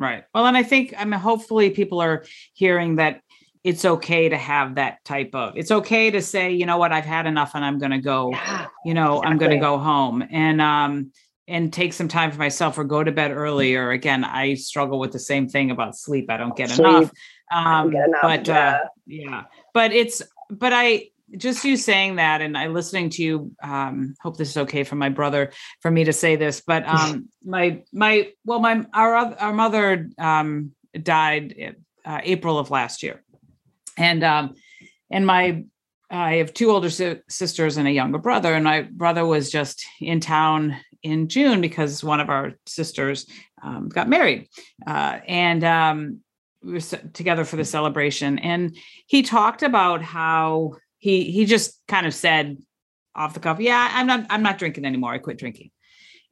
[0.00, 0.24] Right.
[0.34, 2.24] Well, and I think I mean hopefully people are
[2.54, 3.20] hearing that
[3.62, 7.04] it's okay to have that type of it's okay to say, you know what, I've
[7.04, 9.30] had enough and I'm gonna go, yeah, you know, exactly.
[9.30, 10.24] I'm gonna go home.
[10.28, 11.12] And um
[11.50, 14.98] and take some time for myself or go to bed early or again i struggle
[14.98, 16.86] with the same thing about sleep i don't get sleep.
[16.86, 17.10] enough
[17.52, 18.70] um get enough, but yeah.
[18.70, 19.42] uh yeah
[19.74, 21.04] but it's but i
[21.36, 24.96] just you saying that and i listening to you um hope this is okay for
[24.96, 29.52] my brother for me to say this but um my my well my our our
[29.52, 33.22] mother um died uh, april of last year
[33.98, 34.54] and um
[35.10, 35.64] and my
[36.12, 39.86] I have two older si- sisters and a younger brother, and my brother was just
[40.00, 43.26] in town in June because one of our sisters
[43.62, 44.48] um, got married,
[44.86, 46.20] uh, and um,
[46.62, 48.38] we were together for the celebration.
[48.38, 52.58] And he talked about how he he just kind of said
[53.14, 55.12] off the cuff, "Yeah, I'm not I'm not drinking anymore.
[55.12, 55.70] I quit drinking."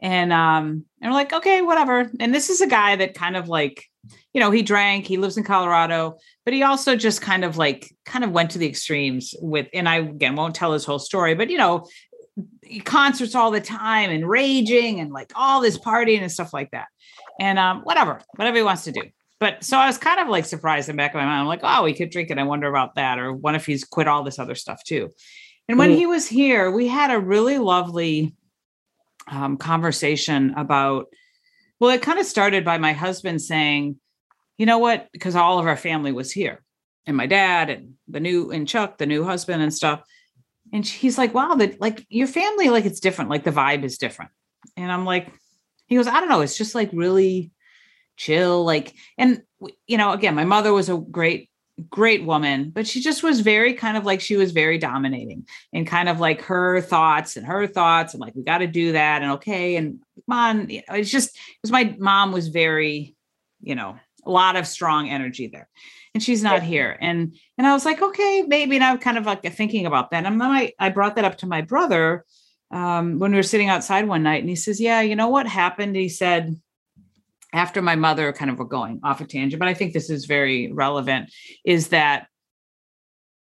[0.01, 2.11] And um, and we're like, okay, whatever.
[2.21, 3.85] And this is a guy that kind of like,
[4.33, 5.07] you know, he drank.
[5.07, 8.59] He lives in Colorado, but he also just kind of like kind of went to
[8.59, 9.67] the extremes with.
[9.75, 11.89] And I again won't tell his whole story, but you know,
[12.85, 16.87] concerts all the time and raging and like all this partying and stuff like that.
[17.41, 19.03] And um, whatever, whatever he wants to do.
[19.41, 21.41] But so I was kind of like surprised in the back of my mind.
[21.41, 22.39] I'm like, oh, he could drink it.
[22.39, 23.19] I wonder about that.
[23.19, 25.11] Or what if he's quit all this other stuff too?
[25.69, 25.99] And when mm-hmm.
[25.99, 28.35] he was here, we had a really lovely
[29.29, 31.07] um, conversation about,
[31.79, 34.01] well, it kind of started by my husband saying,
[34.57, 35.09] you know what?
[35.13, 36.65] Because all of our family was here
[37.07, 40.03] and my dad and the new and Chuck, the new husband and stuff
[40.73, 43.99] and he's like wow that like your family like it's different like the vibe is
[43.99, 44.31] different.
[44.77, 45.33] And i'm like
[45.87, 47.51] he goes i don't know it's just like really
[48.17, 49.43] chill like and
[49.87, 51.51] you know again my mother was a great
[51.89, 55.87] great woman but she just was very kind of like she was very dominating and
[55.87, 59.23] kind of like her thoughts and her thoughts and like we got to do that
[59.23, 60.01] and okay and
[60.89, 63.15] know, it's just because my mom was very
[63.61, 65.69] you know a lot of strong energy there
[66.19, 66.99] and she's not here.
[67.01, 68.75] And and I was like, okay, maybe.
[68.75, 70.27] And I'm kind of like thinking about that.
[70.27, 72.25] And then I, I brought that up to my brother
[72.73, 75.47] um, when we were sitting outside one night, and he says, Yeah, you know what
[75.47, 75.95] happened?
[75.95, 76.57] He said,
[77.53, 80.25] after my mother kind of were going off a tangent, but I think this is
[80.25, 81.33] very relevant,
[81.65, 82.27] is that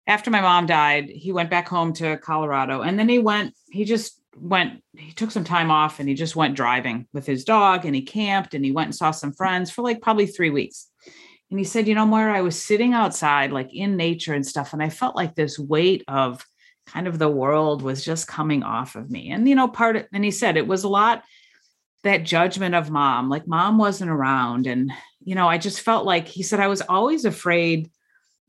[0.06, 3.84] after my mom died, he went back home to Colorado and then he went, he
[3.84, 7.84] just went, he took some time off and he just went driving with his dog
[7.84, 10.88] and he camped and he went and saw some friends for like probably three weeks.
[11.50, 14.72] And he said, You know, Moira, I was sitting outside, like in nature and stuff,
[14.72, 16.44] and I felt like this weight of
[16.86, 19.30] kind of the world was just coming off of me.
[19.30, 21.22] And, you know, part of, and he said it was a lot
[22.04, 24.66] that judgment of mom, like mom wasn't around.
[24.66, 24.92] And,
[25.24, 27.90] you know, I just felt like he said, I was always afraid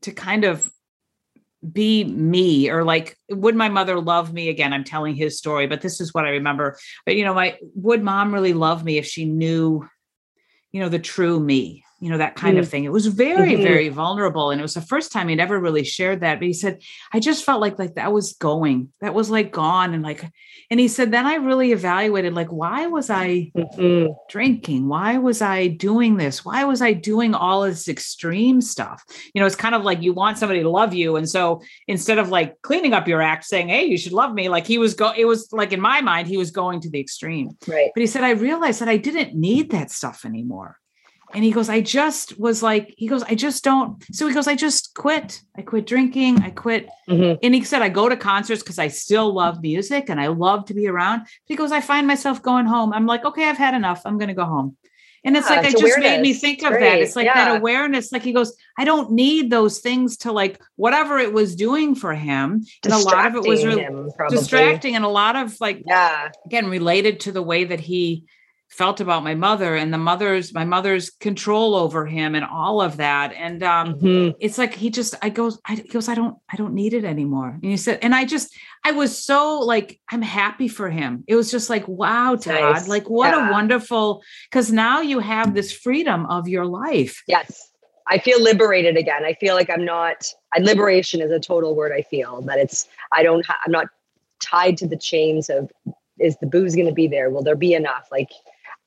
[0.02, 0.70] to kind of
[1.72, 5.82] be me or like would my mother love me again i'm telling his story but
[5.82, 9.04] this is what i remember but you know my would mom really love me if
[9.04, 9.86] she knew
[10.72, 12.60] you know the true me you know, that kind mm.
[12.60, 12.84] of thing.
[12.84, 13.62] It was very, mm-hmm.
[13.62, 14.50] very vulnerable.
[14.50, 16.38] And it was the first time he'd ever really shared that.
[16.38, 16.80] But he said,
[17.12, 19.92] I just felt like like that was going, that was like gone.
[19.92, 20.24] And like,
[20.70, 24.12] and he said, then I really evaluated like, why was I mm-hmm.
[24.30, 24.88] drinking?
[24.88, 26.42] Why was I doing this?
[26.42, 29.04] Why was I doing all this extreme stuff?
[29.34, 31.16] You know, it's kind of like you want somebody to love you.
[31.16, 34.48] And so instead of like cleaning up your act, saying, Hey, you should love me,
[34.48, 37.00] like he was go, it was like in my mind, he was going to the
[37.00, 37.50] extreme.
[37.68, 37.90] Right.
[37.94, 40.78] But he said, I realized that I didn't need that stuff anymore.
[41.32, 44.04] And he goes, I just was like, he goes, I just don't.
[44.14, 45.40] So he goes, I just quit.
[45.56, 46.42] I quit drinking.
[46.42, 46.88] I quit.
[47.08, 47.38] Mm-hmm.
[47.42, 50.66] And he said, I go to concerts because I still love music and I love
[50.66, 51.20] to be around.
[51.20, 52.92] But he goes, I find myself going home.
[52.92, 54.02] I'm like, okay, I've had enough.
[54.04, 54.76] I'm going to go home.
[55.22, 56.02] And it's like, it just awareness.
[56.02, 56.80] made me think of Great.
[56.80, 56.98] that.
[57.00, 57.34] It's like yeah.
[57.34, 58.10] that awareness.
[58.10, 62.14] Like he goes, I don't need those things to like whatever it was doing for
[62.14, 62.64] him.
[62.84, 63.86] And a lot of it was really
[64.30, 68.24] distracting and a lot of like, yeah, again, related to the way that he
[68.70, 72.96] felt about my mother and the mother's my mother's control over him and all of
[72.98, 73.32] that.
[73.32, 74.36] And um mm-hmm.
[74.40, 77.04] it's like he just i goes i he goes i don't i don't need it
[77.04, 77.50] anymore.
[77.50, 81.24] And he said and i just i was so like i'm happy for him.
[81.26, 82.88] It was just like wow todd nice.
[82.88, 83.48] like what yeah.
[83.48, 87.22] a wonderful because now you have this freedom of your life.
[87.26, 87.68] Yes.
[88.06, 89.24] I feel liberated again.
[89.24, 92.88] I feel like i'm not I, liberation is a total word i feel that it's
[93.12, 93.86] i don't i'm not
[94.42, 95.70] tied to the chains of
[96.20, 97.30] is the booze going to be there?
[97.30, 98.08] Will there be enough?
[98.12, 98.30] Like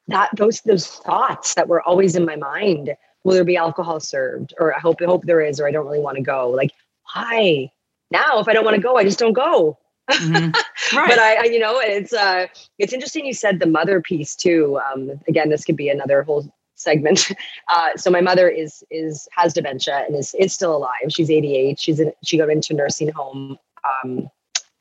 [0.08, 4.54] that those those thoughts that were always in my mind will there be alcohol served?
[4.60, 6.50] Or i hope i hope there is or i don't really want to go.
[6.50, 6.72] Like
[7.14, 7.72] why?
[8.12, 9.78] Now if i don't want to go i just don't go.
[10.10, 10.52] Mm-hmm.
[10.98, 11.10] right.
[11.10, 12.48] but I, I, you know it's uh
[12.78, 14.80] it's interesting you said the mother piece too.
[14.92, 17.32] Um again this could be another whole segment.
[17.72, 21.10] Uh so my mother is is has dementia and is is still alive.
[21.10, 23.58] She's 88 she's in she got into nursing home
[24.04, 24.30] um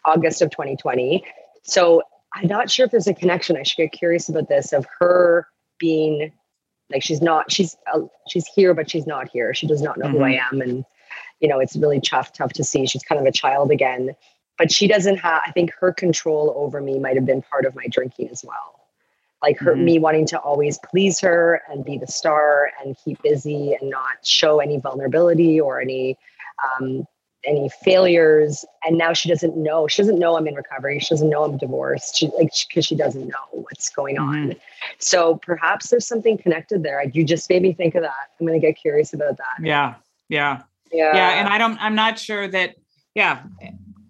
[0.05, 1.25] august of 2020
[1.62, 2.03] so
[2.35, 3.57] I'm not sure if there's a connection.
[3.57, 5.47] I should get curious about this of her
[5.78, 6.33] being
[6.91, 9.55] like she's not she's uh, she's here but she's not here.
[9.55, 10.16] She does not know mm-hmm.
[10.16, 10.57] who I mm-hmm.
[10.57, 10.85] am, and
[11.41, 12.87] you know it's really tough tough to see.
[12.87, 14.14] She's kind of a child again,
[14.59, 15.43] but she doesn't have.
[15.47, 18.80] I think her control over me might have been part of my drinking as well.
[19.43, 19.85] Like her mm-hmm.
[19.85, 24.24] me wanting to always please her and be the star and keep busy and not
[24.24, 26.16] show any vulnerability or any
[26.80, 27.07] um,
[27.45, 31.28] any failures and now she doesn't know she doesn't know i'm in recovery she doesn't
[31.28, 34.51] know i'm divorced she like because she doesn't know what's going on.
[34.51, 34.59] Mm-hmm.
[34.99, 37.03] so perhaps there's something connected there.
[37.09, 38.12] You just made me think of that.
[38.40, 39.64] I'm going to get curious about that.
[39.66, 39.95] Yeah
[40.28, 40.62] yeah.
[40.93, 41.14] Yeah.
[41.14, 42.74] Yeah and i don't i'm not sure that
[43.14, 43.43] yeah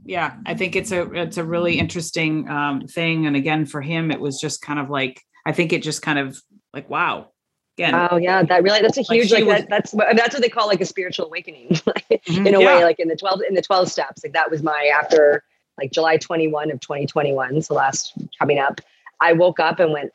[0.04, 4.10] yeah i think it's a it's a really interesting um thing and again for him
[4.10, 6.40] it was just kind of like i think it just kind of
[6.74, 7.31] like wow
[7.78, 10.50] Again, oh yeah, that really that's a huge like, like that, that's that's what they
[10.50, 12.66] call like a spiritual awakening mm-hmm, in a yeah.
[12.66, 14.22] way, like in the twelve in the twelve steps.
[14.22, 15.42] Like that was my after
[15.78, 18.82] like July twenty one of twenty twenty one, so last coming up.
[19.22, 20.12] I woke up and went,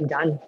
[0.00, 0.38] I'm done.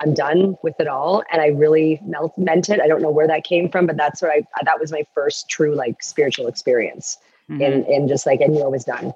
[0.00, 2.80] I'm done with it all, and I really melt, meant it.
[2.80, 5.50] I don't know where that came from, but that's what I that was my first
[5.50, 7.18] true like spiritual experience.
[7.50, 7.60] Mm-hmm.
[7.60, 9.14] In in just like I knew I was done, and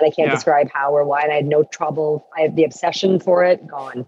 [0.00, 0.34] I can't yeah.
[0.34, 1.22] describe how or why.
[1.22, 2.28] And I had no trouble.
[2.36, 4.06] I had the obsession for it gone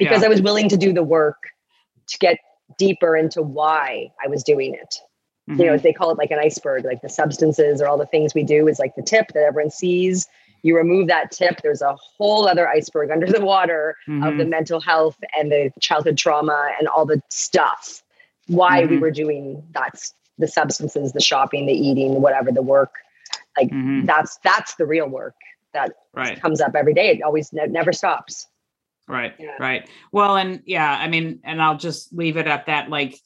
[0.00, 0.26] because yeah.
[0.26, 1.50] I was willing to do the work
[2.08, 2.38] to get
[2.78, 4.96] deeper into why I was doing it.
[5.48, 5.60] Mm-hmm.
[5.60, 5.82] You know, mm-hmm.
[5.82, 8.66] they call it like an iceberg, like the substances or all the things we do
[8.66, 10.26] is like the tip that everyone sees.
[10.62, 14.24] You remove that tip, there's a whole other iceberg under the water mm-hmm.
[14.24, 14.50] of the mm-hmm.
[14.50, 18.02] mental health and the childhood trauma and all the stuff.
[18.46, 18.94] Why mm-hmm.
[18.94, 22.94] we were doing that's the substances, the shopping, the eating, whatever, the work.
[23.58, 24.06] Like mm-hmm.
[24.06, 25.34] that's that's the real work
[25.74, 26.40] that right.
[26.40, 27.10] comes up every day.
[27.10, 28.46] It always ne- never stops.
[29.10, 29.34] Right.
[29.38, 29.56] Yeah.
[29.58, 29.88] Right.
[30.12, 32.88] Well, and yeah, I mean, and I'll just leave it at that.
[32.88, 33.18] Like,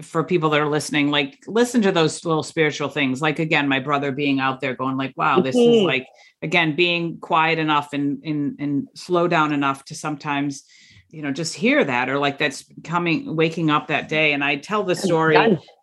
[0.00, 3.20] for people that are listening, like, listen to those little spiritual things.
[3.20, 5.80] Like, again, my brother being out there going, like, wow, this mm-hmm.
[5.80, 6.06] is like,
[6.40, 10.64] again, being quiet enough and, and, and slow down enough to sometimes,
[11.10, 14.32] you know, just hear that or like that's coming, waking up that day.
[14.32, 15.36] And I tell the story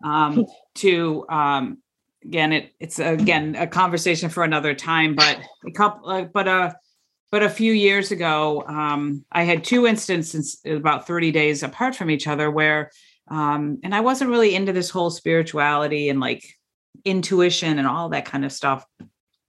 [0.04, 1.78] um, to, um,
[2.24, 6.74] again, it, it's again, a conversation for another time, but a couple, uh, but, uh,
[7.32, 12.10] but a few years ago, um, I had two instances about 30 days apart from
[12.10, 12.92] each other where,
[13.28, 16.44] um, and I wasn't really into this whole spirituality and like
[17.06, 18.84] intuition and all that kind of stuff.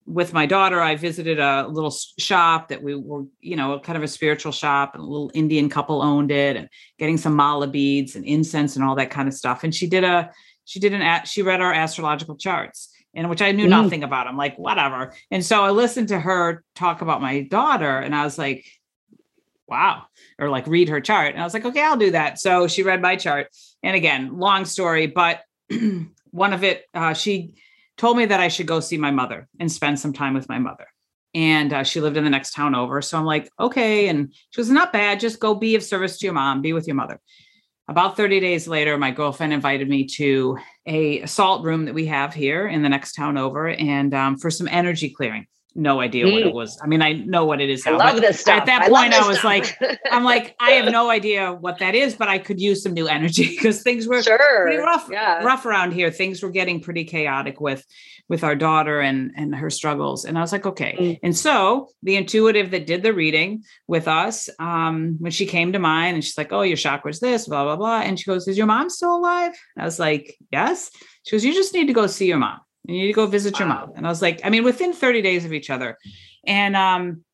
[0.07, 4.03] With my daughter, I visited a little shop that we were, you know, kind of
[4.03, 6.69] a spiritual shop, and a little Indian couple owned it, and
[6.99, 9.63] getting some mala beads and incense and all that kind of stuff.
[9.63, 10.31] And she did a,
[10.65, 13.71] she did an, she read our astrological charts and which I knew mm.
[13.71, 14.27] nothing about.
[14.27, 15.13] I'm like, whatever.
[15.31, 18.65] And so I listened to her talk about my daughter, and I was like,
[19.71, 20.03] wow,
[20.39, 21.33] or like read her chart.
[21.33, 22.39] And I was like, okay, I'll do that.
[22.41, 23.49] So she read my chart.
[23.83, 25.43] And again, long story, but
[26.31, 27.55] one of it, uh, she
[27.97, 30.59] told me that I should go see my mother and spend some time with my
[30.59, 30.87] mother.
[31.33, 33.01] And uh, she lived in the next town over.
[33.01, 34.09] So I'm like, okay.
[34.09, 35.21] And she was not bad.
[35.21, 37.21] Just go be of service to your mom, be with your mother.
[37.91, 42.33] About 30 days later, my girlfriend invited me to a salt room that we have
[42.33, 46.33] here in the next town over and um, for some energy clearing no idea mm.
[46.33, 46.55] what it mm.
[46.55, 46.79] was.
[46.83, 47.95] I mean, I know what it is now.
[47.95, 48.61] I love this stuff.
[48.61, 49.45] At that I point, I was stuff.
[49.45, 52.93] like, I'm like, I have no idea what that is, but I could use some
[52.93, 54.63] new energy because things were sure.
[54.63, 55.43] pretty rough, yeah.
[55.45, 56.11] rough around here.
[56.11, 57.85] Things were getting pretty chaotic with
[58.29, 60.25] with our daughter and and her struggles.
[60.25, 60.97] And I was like, okay.
[60.99, 61.19] Mm.
[61.23, 65.79] And so the intuitive that did the reading with us, um, when she came to
[65.79, 68.01] mine and she's like, oh, your chakra's this, blah, blah, blah.
[68.01, 69.53] And she goes, Is your mom still alive?
[69.77, 70.91] I was like, Yes.
[71.25, 72.61] She goes, You just need to go see your mom.
[72.85, 73.93] You need to go visit your mom.
[73.97, 75.99] And I was like, I mean, within 30 days of each other.
[76.47, 77.25] And um,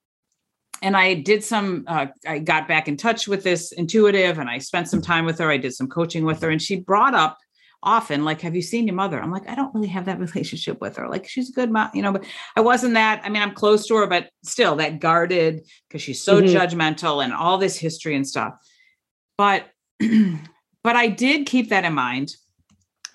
[0.82, 4.58] and I did some, uh, I got back in touch with this intuitive and I
[4.58, 5.50] spent some time with her.
[5.50, 7.38] I did some coaching with her, and she brought up
[7.82, 9.20] often, like, have you seen your mother?
[9.20, 11.08] I'm like, I don't really have that relationship with her.
[11.08, 12.24] Like, she's a good mom, you know, but
[12.56, 13.22] I wasn't that.
[13.24, 16.54] I mean, I'm close to her, but still that guarded because she's so mm-hmm.
[16.54, 18.54] judgmental and all this history and stuff.
[19.38, 19.66] But,
[20.82, 22.34] but I did keep that in mind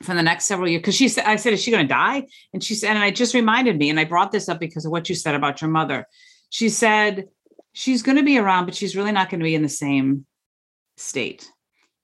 [0.02, 2.28] for the next several years because she said i said is she going to die?
[2.54, 4.92] And she said and it just reminded me and i brought this up because of
[4.92, 6.08] what you said about your mother.
[6.50, 7.28] She said
[7.74, 10.26] she's going to be around but she's really not going to be in the same
[10.98, 11.50] state.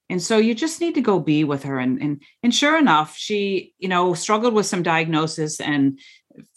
[0.10, 3.18] And so you just need to go be with her and and and sure enough
[3.18, 6.00] she you know struggled with some diagnosis and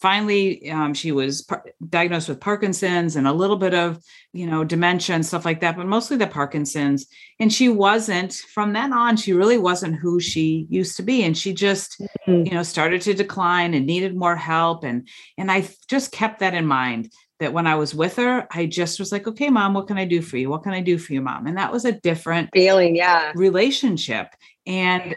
[0.01, 4.03] finally um, she was par- diagnosed with parkinson's and a little bit of
[4.33, 7.07] you know dementia and stuff like that but mostly the parkinson's.
[7.39, 11.22] And she wasn't from then on she really wasn't who she used to be.
[11.22, 12.47] And she just mm-hmm.
[12.47, 14.85] you know started to decline and needed more help.
[14.85, 18.66] And and i just kept that in mind that when i was with her i
[18.66, 20.51] just was like okay mom what can i do for you?
[20.51, 21.47] What can i do for you mom?
[21.47, 23.33] And that was a different feeling yeah.
[23.35, 24.28] relationship.
[24.66, 25.16] And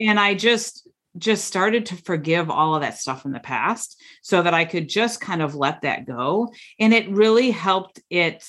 [0.00, 0.83] and i just
[1.16, 4.88] just started to forgive all of that stuff in the past so that I could
[4.88, 6.52] just kind of let that go.
[6.78, 8.44] And it really helped it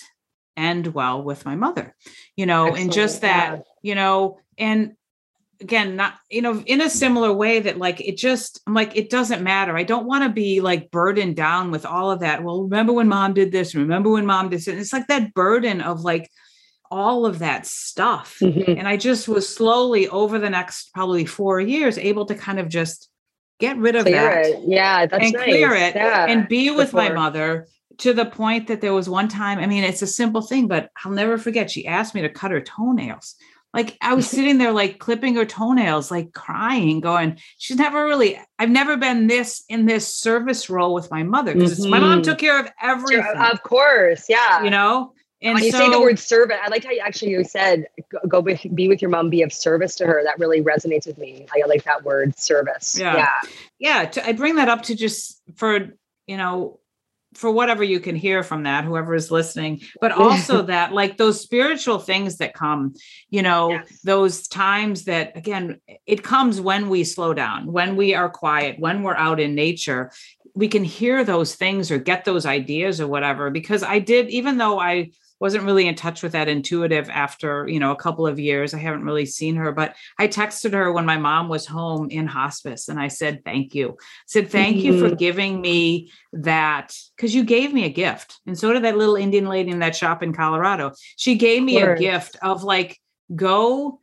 [0.57, 1.95] end well with my mother,
[2.35, 2.83] you know, Excellent.
[2.83, 4.93] and just that, you know, and
[5.61, 9.09] again, not, you know, in a similar way that like it just, I'm like, it
[9.09, 9.77] doesn't matter.
[9.77, 12.43] I don't want to be like burdened down with all of that.
[12.43, 13.75] Well, remember when mom did this?
[13.75, 14.67] Remember when mom did this?
[14.67, 16.29] And it's like that burden of like,
[16.91, 18.37] all of that stuff.
[18.41, 18.77] Mm-hmm.
[18.77, 22.69] And I just was slowly over the next probably four years able to kind of
[22.69, 23.09] just
[23.59, 24.45] get rid of clear that.
[24.45, 24.59] It.
[24.67, 25.43] Yeah, that's and nice.
[25.43, 26.25] clear it yeah.
[26.25, 27.01] and be with Before.
[27.01, 27.67] my mother
[27.97, 30.89] to the point that there was one time, I mean, it's a simple thing, but
[31.03, 31.71] I'll never forget.
[31.71, 33.35] She asked me to cut her toenails.
[33.73, 38.39] Like I was sitting there, like clipping her toenails, like crying, going, she's never really,
[38.59, 41.89] I've never been this in this service role with my mother because mm-hmm.
[41.89, 43.37] my mom took care of everything.
[43.37, 44.25] Of course.
[44.27, 44.63] Yeah.
[44.63, 45.13] You know,
[45.45, 47.85] and when you so, say the word servant, I like how you actually you said
[48.27, 50.21] go, go be with your mom, be of service to her.
[50.23, 51.45] That really resonates with me.
[51.53, 52.97] I like that word service.
[52.97, 53.49] Yeah, yeah.
[53.79, 55.89] yeah to, I bring that up to just for
[56.25, 56.79] you know
[57.35, 61.39] for whatever you can hear from that, whoever is listening, but also that like those
[61.39, 62.95] spiritual things that come,
[63.29, 63.99] you know, yes.
[64.03, 69.03] those times that again, it comes when we slow down, when we are quiet, when
[69.03, 70.11] we're out in nature,
[70.55, 73.51] we can hear those things or get those ideas or whatever.
[73.51, 77.79] Because I did, even though I wasn't really in touch with that intuitive after you
[77.79, 81.05] know a couple of years i haven't really seen her but i texted her when
[81.05, 84.85] my mom was home in hospice and i said thank you I said thank mm-hmm.
[84.85, 85.15] you for mm-hmm.
[85.15, 89.47] giving me that because you gave me a gift and so did that little indian
[89.47, 92.99] lady in that shop in colorado she gave me a gift of like
[93.35, 93.99] go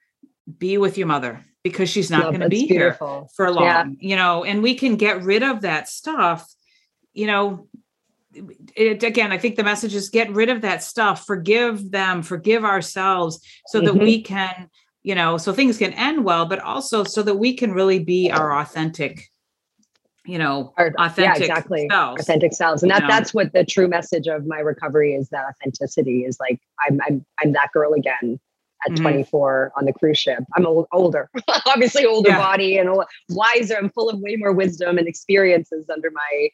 [0.58, 3.20] be with your mother because she's not going to be beautiful.
[3.20, 3.84] here for long yeah.
[4.00, 6.52] you know and we can get rid of that stuff
[7.12, 7.68] you know
[8.76, 12.64] it, again, I think the message is get rid of that stuff, forgive them, forgive
[12.64, 13.86] ourselves so mm-hmm.
[13.86, 14.68] that we can,
[15.02, 18.30] you know, so things can end well, but also so that we can really be
[18.30, 19.28] our authentic,
[20.24, 21.86] you know, our, authentic yeah, exactly.
[21.90, 22.22] selves.
[22.22, 22.82] Authentic selves.
[22.82, 26.60] And that, that's what the true message of my recovery is that authenticity is like,
[26.86, 28.38] I'm, I'm, I'm that girl again
[28.86, 29.02] at mm-hmm.
[29.02, 30.44] 24 on the cruise ship.
[30.56, 31.28] I'm old, older,
[31.66, 32.38] obviously older yeah.
[32.38, 32.90] body and
[33.28, 33.76] wiser.
[33.76, 36.48] I'm full of way more wisdom and experiences under my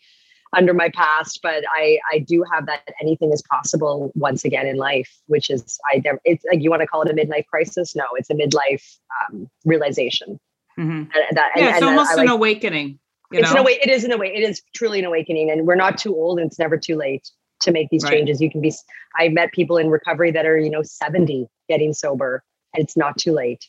[0.57, 4.77] under my past, but I I do have that anything is possible once again in
[4.77, 7.95] life, which is I never it's like you want to call it a midlife crisis.
[7.95, 10.41] No, it's a midlife um, realization.
[10.79, 10.91] Mm-hmm.
[10.91, 12.99] And that, yeah, and, it's and almost an like, awakening.
[13.33, 13.61] it's know?
[13.61, 13.79] an way.
[13.83, 14.33] It is an way.
[14.35, 17.29] It is truly an awakening, and we're not too old, and it's never too late
[17.63, 18.13] to make these right.
[18.13, 18.41] changes.
[18.41, 18.73] You can be.
[19.17, 22.43] I've met people in recovery that are you know seventy getting sober,
[22.75, 23.67] and it's not too late.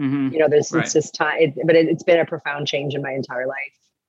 [0.00, 0.32] Mm-hmm.
[0.32, 0.84] You know, there's right.
[0.84, 3.56] it's just time, it, but it, has been a profound change in my entire life.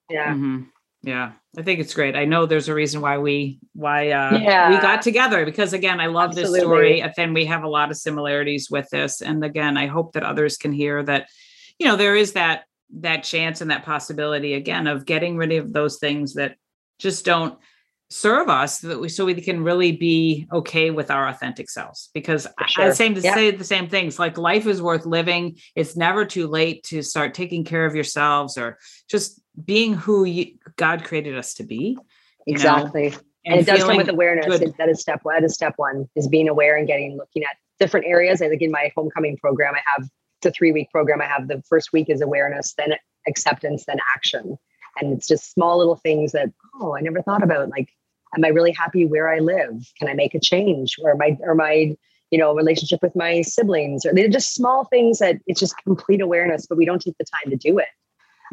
[0.10, 0.34] Yeah.
[0.34, 0.64] Mm-hmm.
[1.02, 2.16] Yeah, I think it's great.
[2.16, 4.70] I know there's a reason why we why uh yeah.
[4.70, 6.60] we got together because again, I love Absolutely.
[6.60, 9.88] this story and then we have a lot of similarities with this and again, I
[9.88, 11.30] hope that others can hear that
[11.80, 12.66] you know, there is that
[13.00, 16.56] that chance and that possibility again of getting rid of those things that
[16.98, 17.58] just don't
[18.12, 22.48] serve us that we, so we can really be okay with our authentic selves because
[22.68, 22.86] sure.
[22.86, 23.36] i same to Yeah.
[23.36, 27.36] say the same things like life is worth living it's never too late to start
[27.36, 31.98] taking care of yourselves or just being who you, god created us to be
[32.46, 33.14] you know, Exactly.
[33.46, 34.60] And, it does come with awareness.
[34.60, 34.74] good.
[34.78, 35.36] That is step one.
[35.36, 38.42] That is step one is being aware and getting looking at different areas.
[38.42, 40.10] I think in my homecoming program, I have
[40.42, 41.22] the three week program.
[41.22, 42.94] I have the first week is awareness, then
[43.28, 44.58] acceptance, then action.
[45.00, 46.52] And it's just small little things that,
[46.82, 47.70] oh, I never thought about.
[47.70, 47.90] Like,
[48.36, 49.90] am I really happy where I live?
[49.98, 50.96] Can I make a change?
[51.02, 51.96] Or my or my,
[52.32, 54.06] you know, relationship with my siblings?
[54.06, 57.26] Or they're just small things that it's just complete awareness, but we don't take the
[57.26, 57.88] time to do it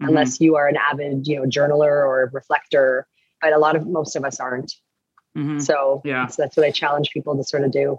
[0.01, 0.09] Mhm.
[0.09, 3.07] unless you are an avid, you know, journaler or reflector.
[3.43, 4.73] But a lot of most of us aren't.
[5.37, 5.61] Mhm.
[5.63, 6.23] So Yeah.
[6.23, 7.99] that's, that's what I challenge people to sort of do.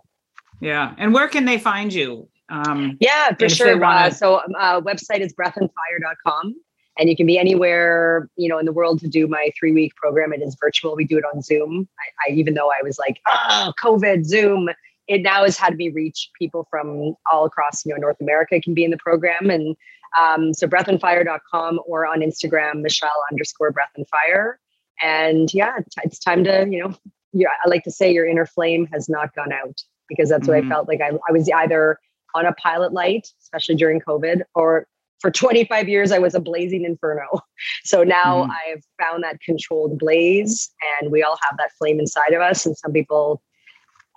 [0.60, 3.78] yeah and where can they find you um Yeah, for And if they sure.
[3.78, 6.56] wanna- Uh, so um, uh, website is breathandfire.com.
[7.00, 9.94] And you can be anywhere, you know, in the world to do my three week
[9.96, 10.34] program.
[10.34, 10.96] It is virtual.
[10.96, 11.88] We do it on Zoom.
[12.00, 14.70] I, I even though I was like, oh, COVID, Zoom,
[15.08, 18.74] it now has had me reach people from all across, you know, North America can
[18.74, 19.52] be in the program.
[19.52, 19.76] And
[20.20, 24.60] um, so breathandfire.com or on Instagram, Michelle underscore breath and fire.
[25.02, 26.96] And yeah, it's, time to, you know,
[27.34, 30.58] yeah, I like to say your inner flame has not gone out because that's what
[30.58, 30.66] Mhm.
[30.66, 32.00] I felt like I, I was either
[32.34, 34.88] on a pilot light, especially during COVID, or
[35.20, 37.26] for 25 years, I was a blazing inferno.
[37.84, 38.50] So now Mhm.
[38.52, 42.66] I've found that controlled blaze, and we all have that flame inside of us.
[42.66, 43.42] And some people,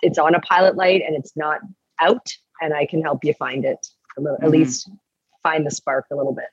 [0.03, 1.59] it's on a pilot light and it's not
[1.99, 2.27] out,
[2.61, 3.79] and I can help you find it,
[4.41, 4.89] at least
[5.43, 6.45] find the spark a little bit.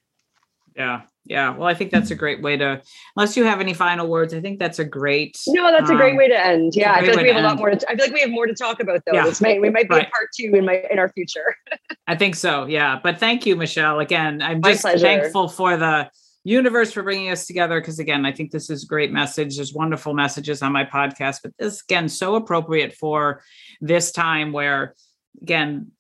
[0.77, 2.81] yeah yeah well i think that's a great way to
[3.17, 6.13] unless you have any final words i think that's a great No, that's a great
[6.13, 6.73] um, way to end.
[6.75, 7.59] Yeah, I feel like we have a lot end.
[7.61, 7.71] more.
[7.71, 9.13] To, I feel like we have more to talk about, though.
[9.15, 9.25] Yeah.
[9.25, 10.07] This might we might be Right.
[10.07, 11.55] a part two in my in our future.
[12.07, 12.65] I think so.
[12.67, 12.99] Yeah.
[13.03, 13.99] But thank you, Michelle.
[14.01, 15.01] Again, I'm My just pleasure.
[15.07, 16.09] thankful for the
[16.45, 17.81] universe for bringing us together.
[17.81, 19.57] Because again, I think this is great message.
[19.57, 23.43] There's wonderful messages on my podcast, but this again, so appropriate for
[23.83, 24.95] this time where,
[25.43, 25.91] again,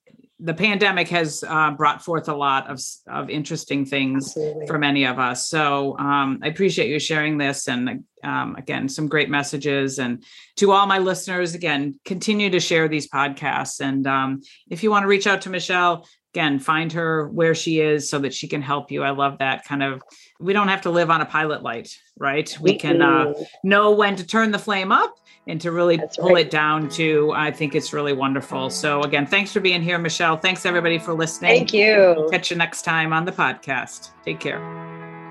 [0.40, 4.66] the pandemic has uh, brought forth a lot of, of interesting things Absolutely.
[4.66, 5.48] for many of us.
[5.48, 7.68] So um, I appreciate you sharing this.
[7.68, 9.98] And um, again, some great messages.
[9.98, 10.22] And
[10.56, 13.80] to all my listeners, again, continue to share these podcasts.
[13.80, 16.06] And um, if you want to reach out to Michelle,
[16.38, 19.02] again, find her where she is so that she can help you.
[19.02, 20.00] I love that kind of,
[20.38, 22.56] we don't have to live on a pilot light, right?
[22.60, 23.34] We can uh,
[23.64, 25.16] know when to turn the flame up
[25.48, 26.46] and to really That's pull right.
[26.46, 28.70] it down to, I think it's really wonderful.
[28.70, 30.36] So again, thanks for being here, Michelle.
[30.36, 31.56] Thanks everybody for listening.
[31.56, 32.28] Thank you.
[32.30, 34.10] Catch you next time on the podcast.
[34.24, 34.60] Take care.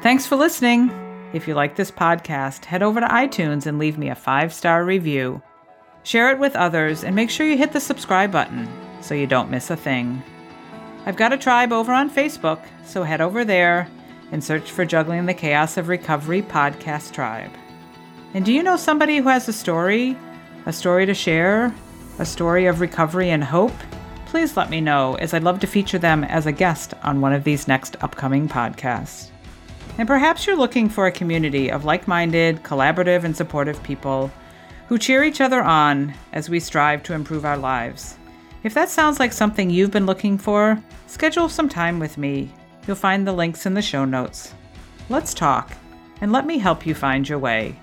[0.03, 0.91] Thanks for listening.
[1.31, 4.83] If you like this podcast, head over to iTunes and leave me a five star
[4.83, 5.41] review.
[6.03, 8.67] Share it with others and make sure you hit the subscribe button
[8.99, 10.21] so you don't miss a thing.
[11.07, 13.87] I've got a tribe over on Facebook, so head over there
[14.33, 17.49] and search for Juggling the Chaos of Recovery Podcast Tribe.
[18.33, 20.17] And do you know somebody who has a story?
[20.65, 21.73] A story to share?
[22.19, 23.71] A story of recovery and hope?
[24.25, 27.31] Please let me know, as I'd love to feature them as a guest on one
[27.31, 29.29] of these next upcoming podcasts.
[29.97, 34.29] And perhaps you're looking for a community of like minded, collaborative, and supportive people
[34.89, 38.16] who cheer each other on as we strive to improve our lives.
[38.67, 42.51] If that sounds like something you've been looking for, schedule some time with me.
[42.85, 44.53] You'll find the links in the show notes.
[45.07, 45.71] Let's talk,
[46.19, 47.79] and let me help you find your way.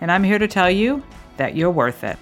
[0.00, 1.00] And I'm here to tell you
[1.36, 2.18] that you're worth it.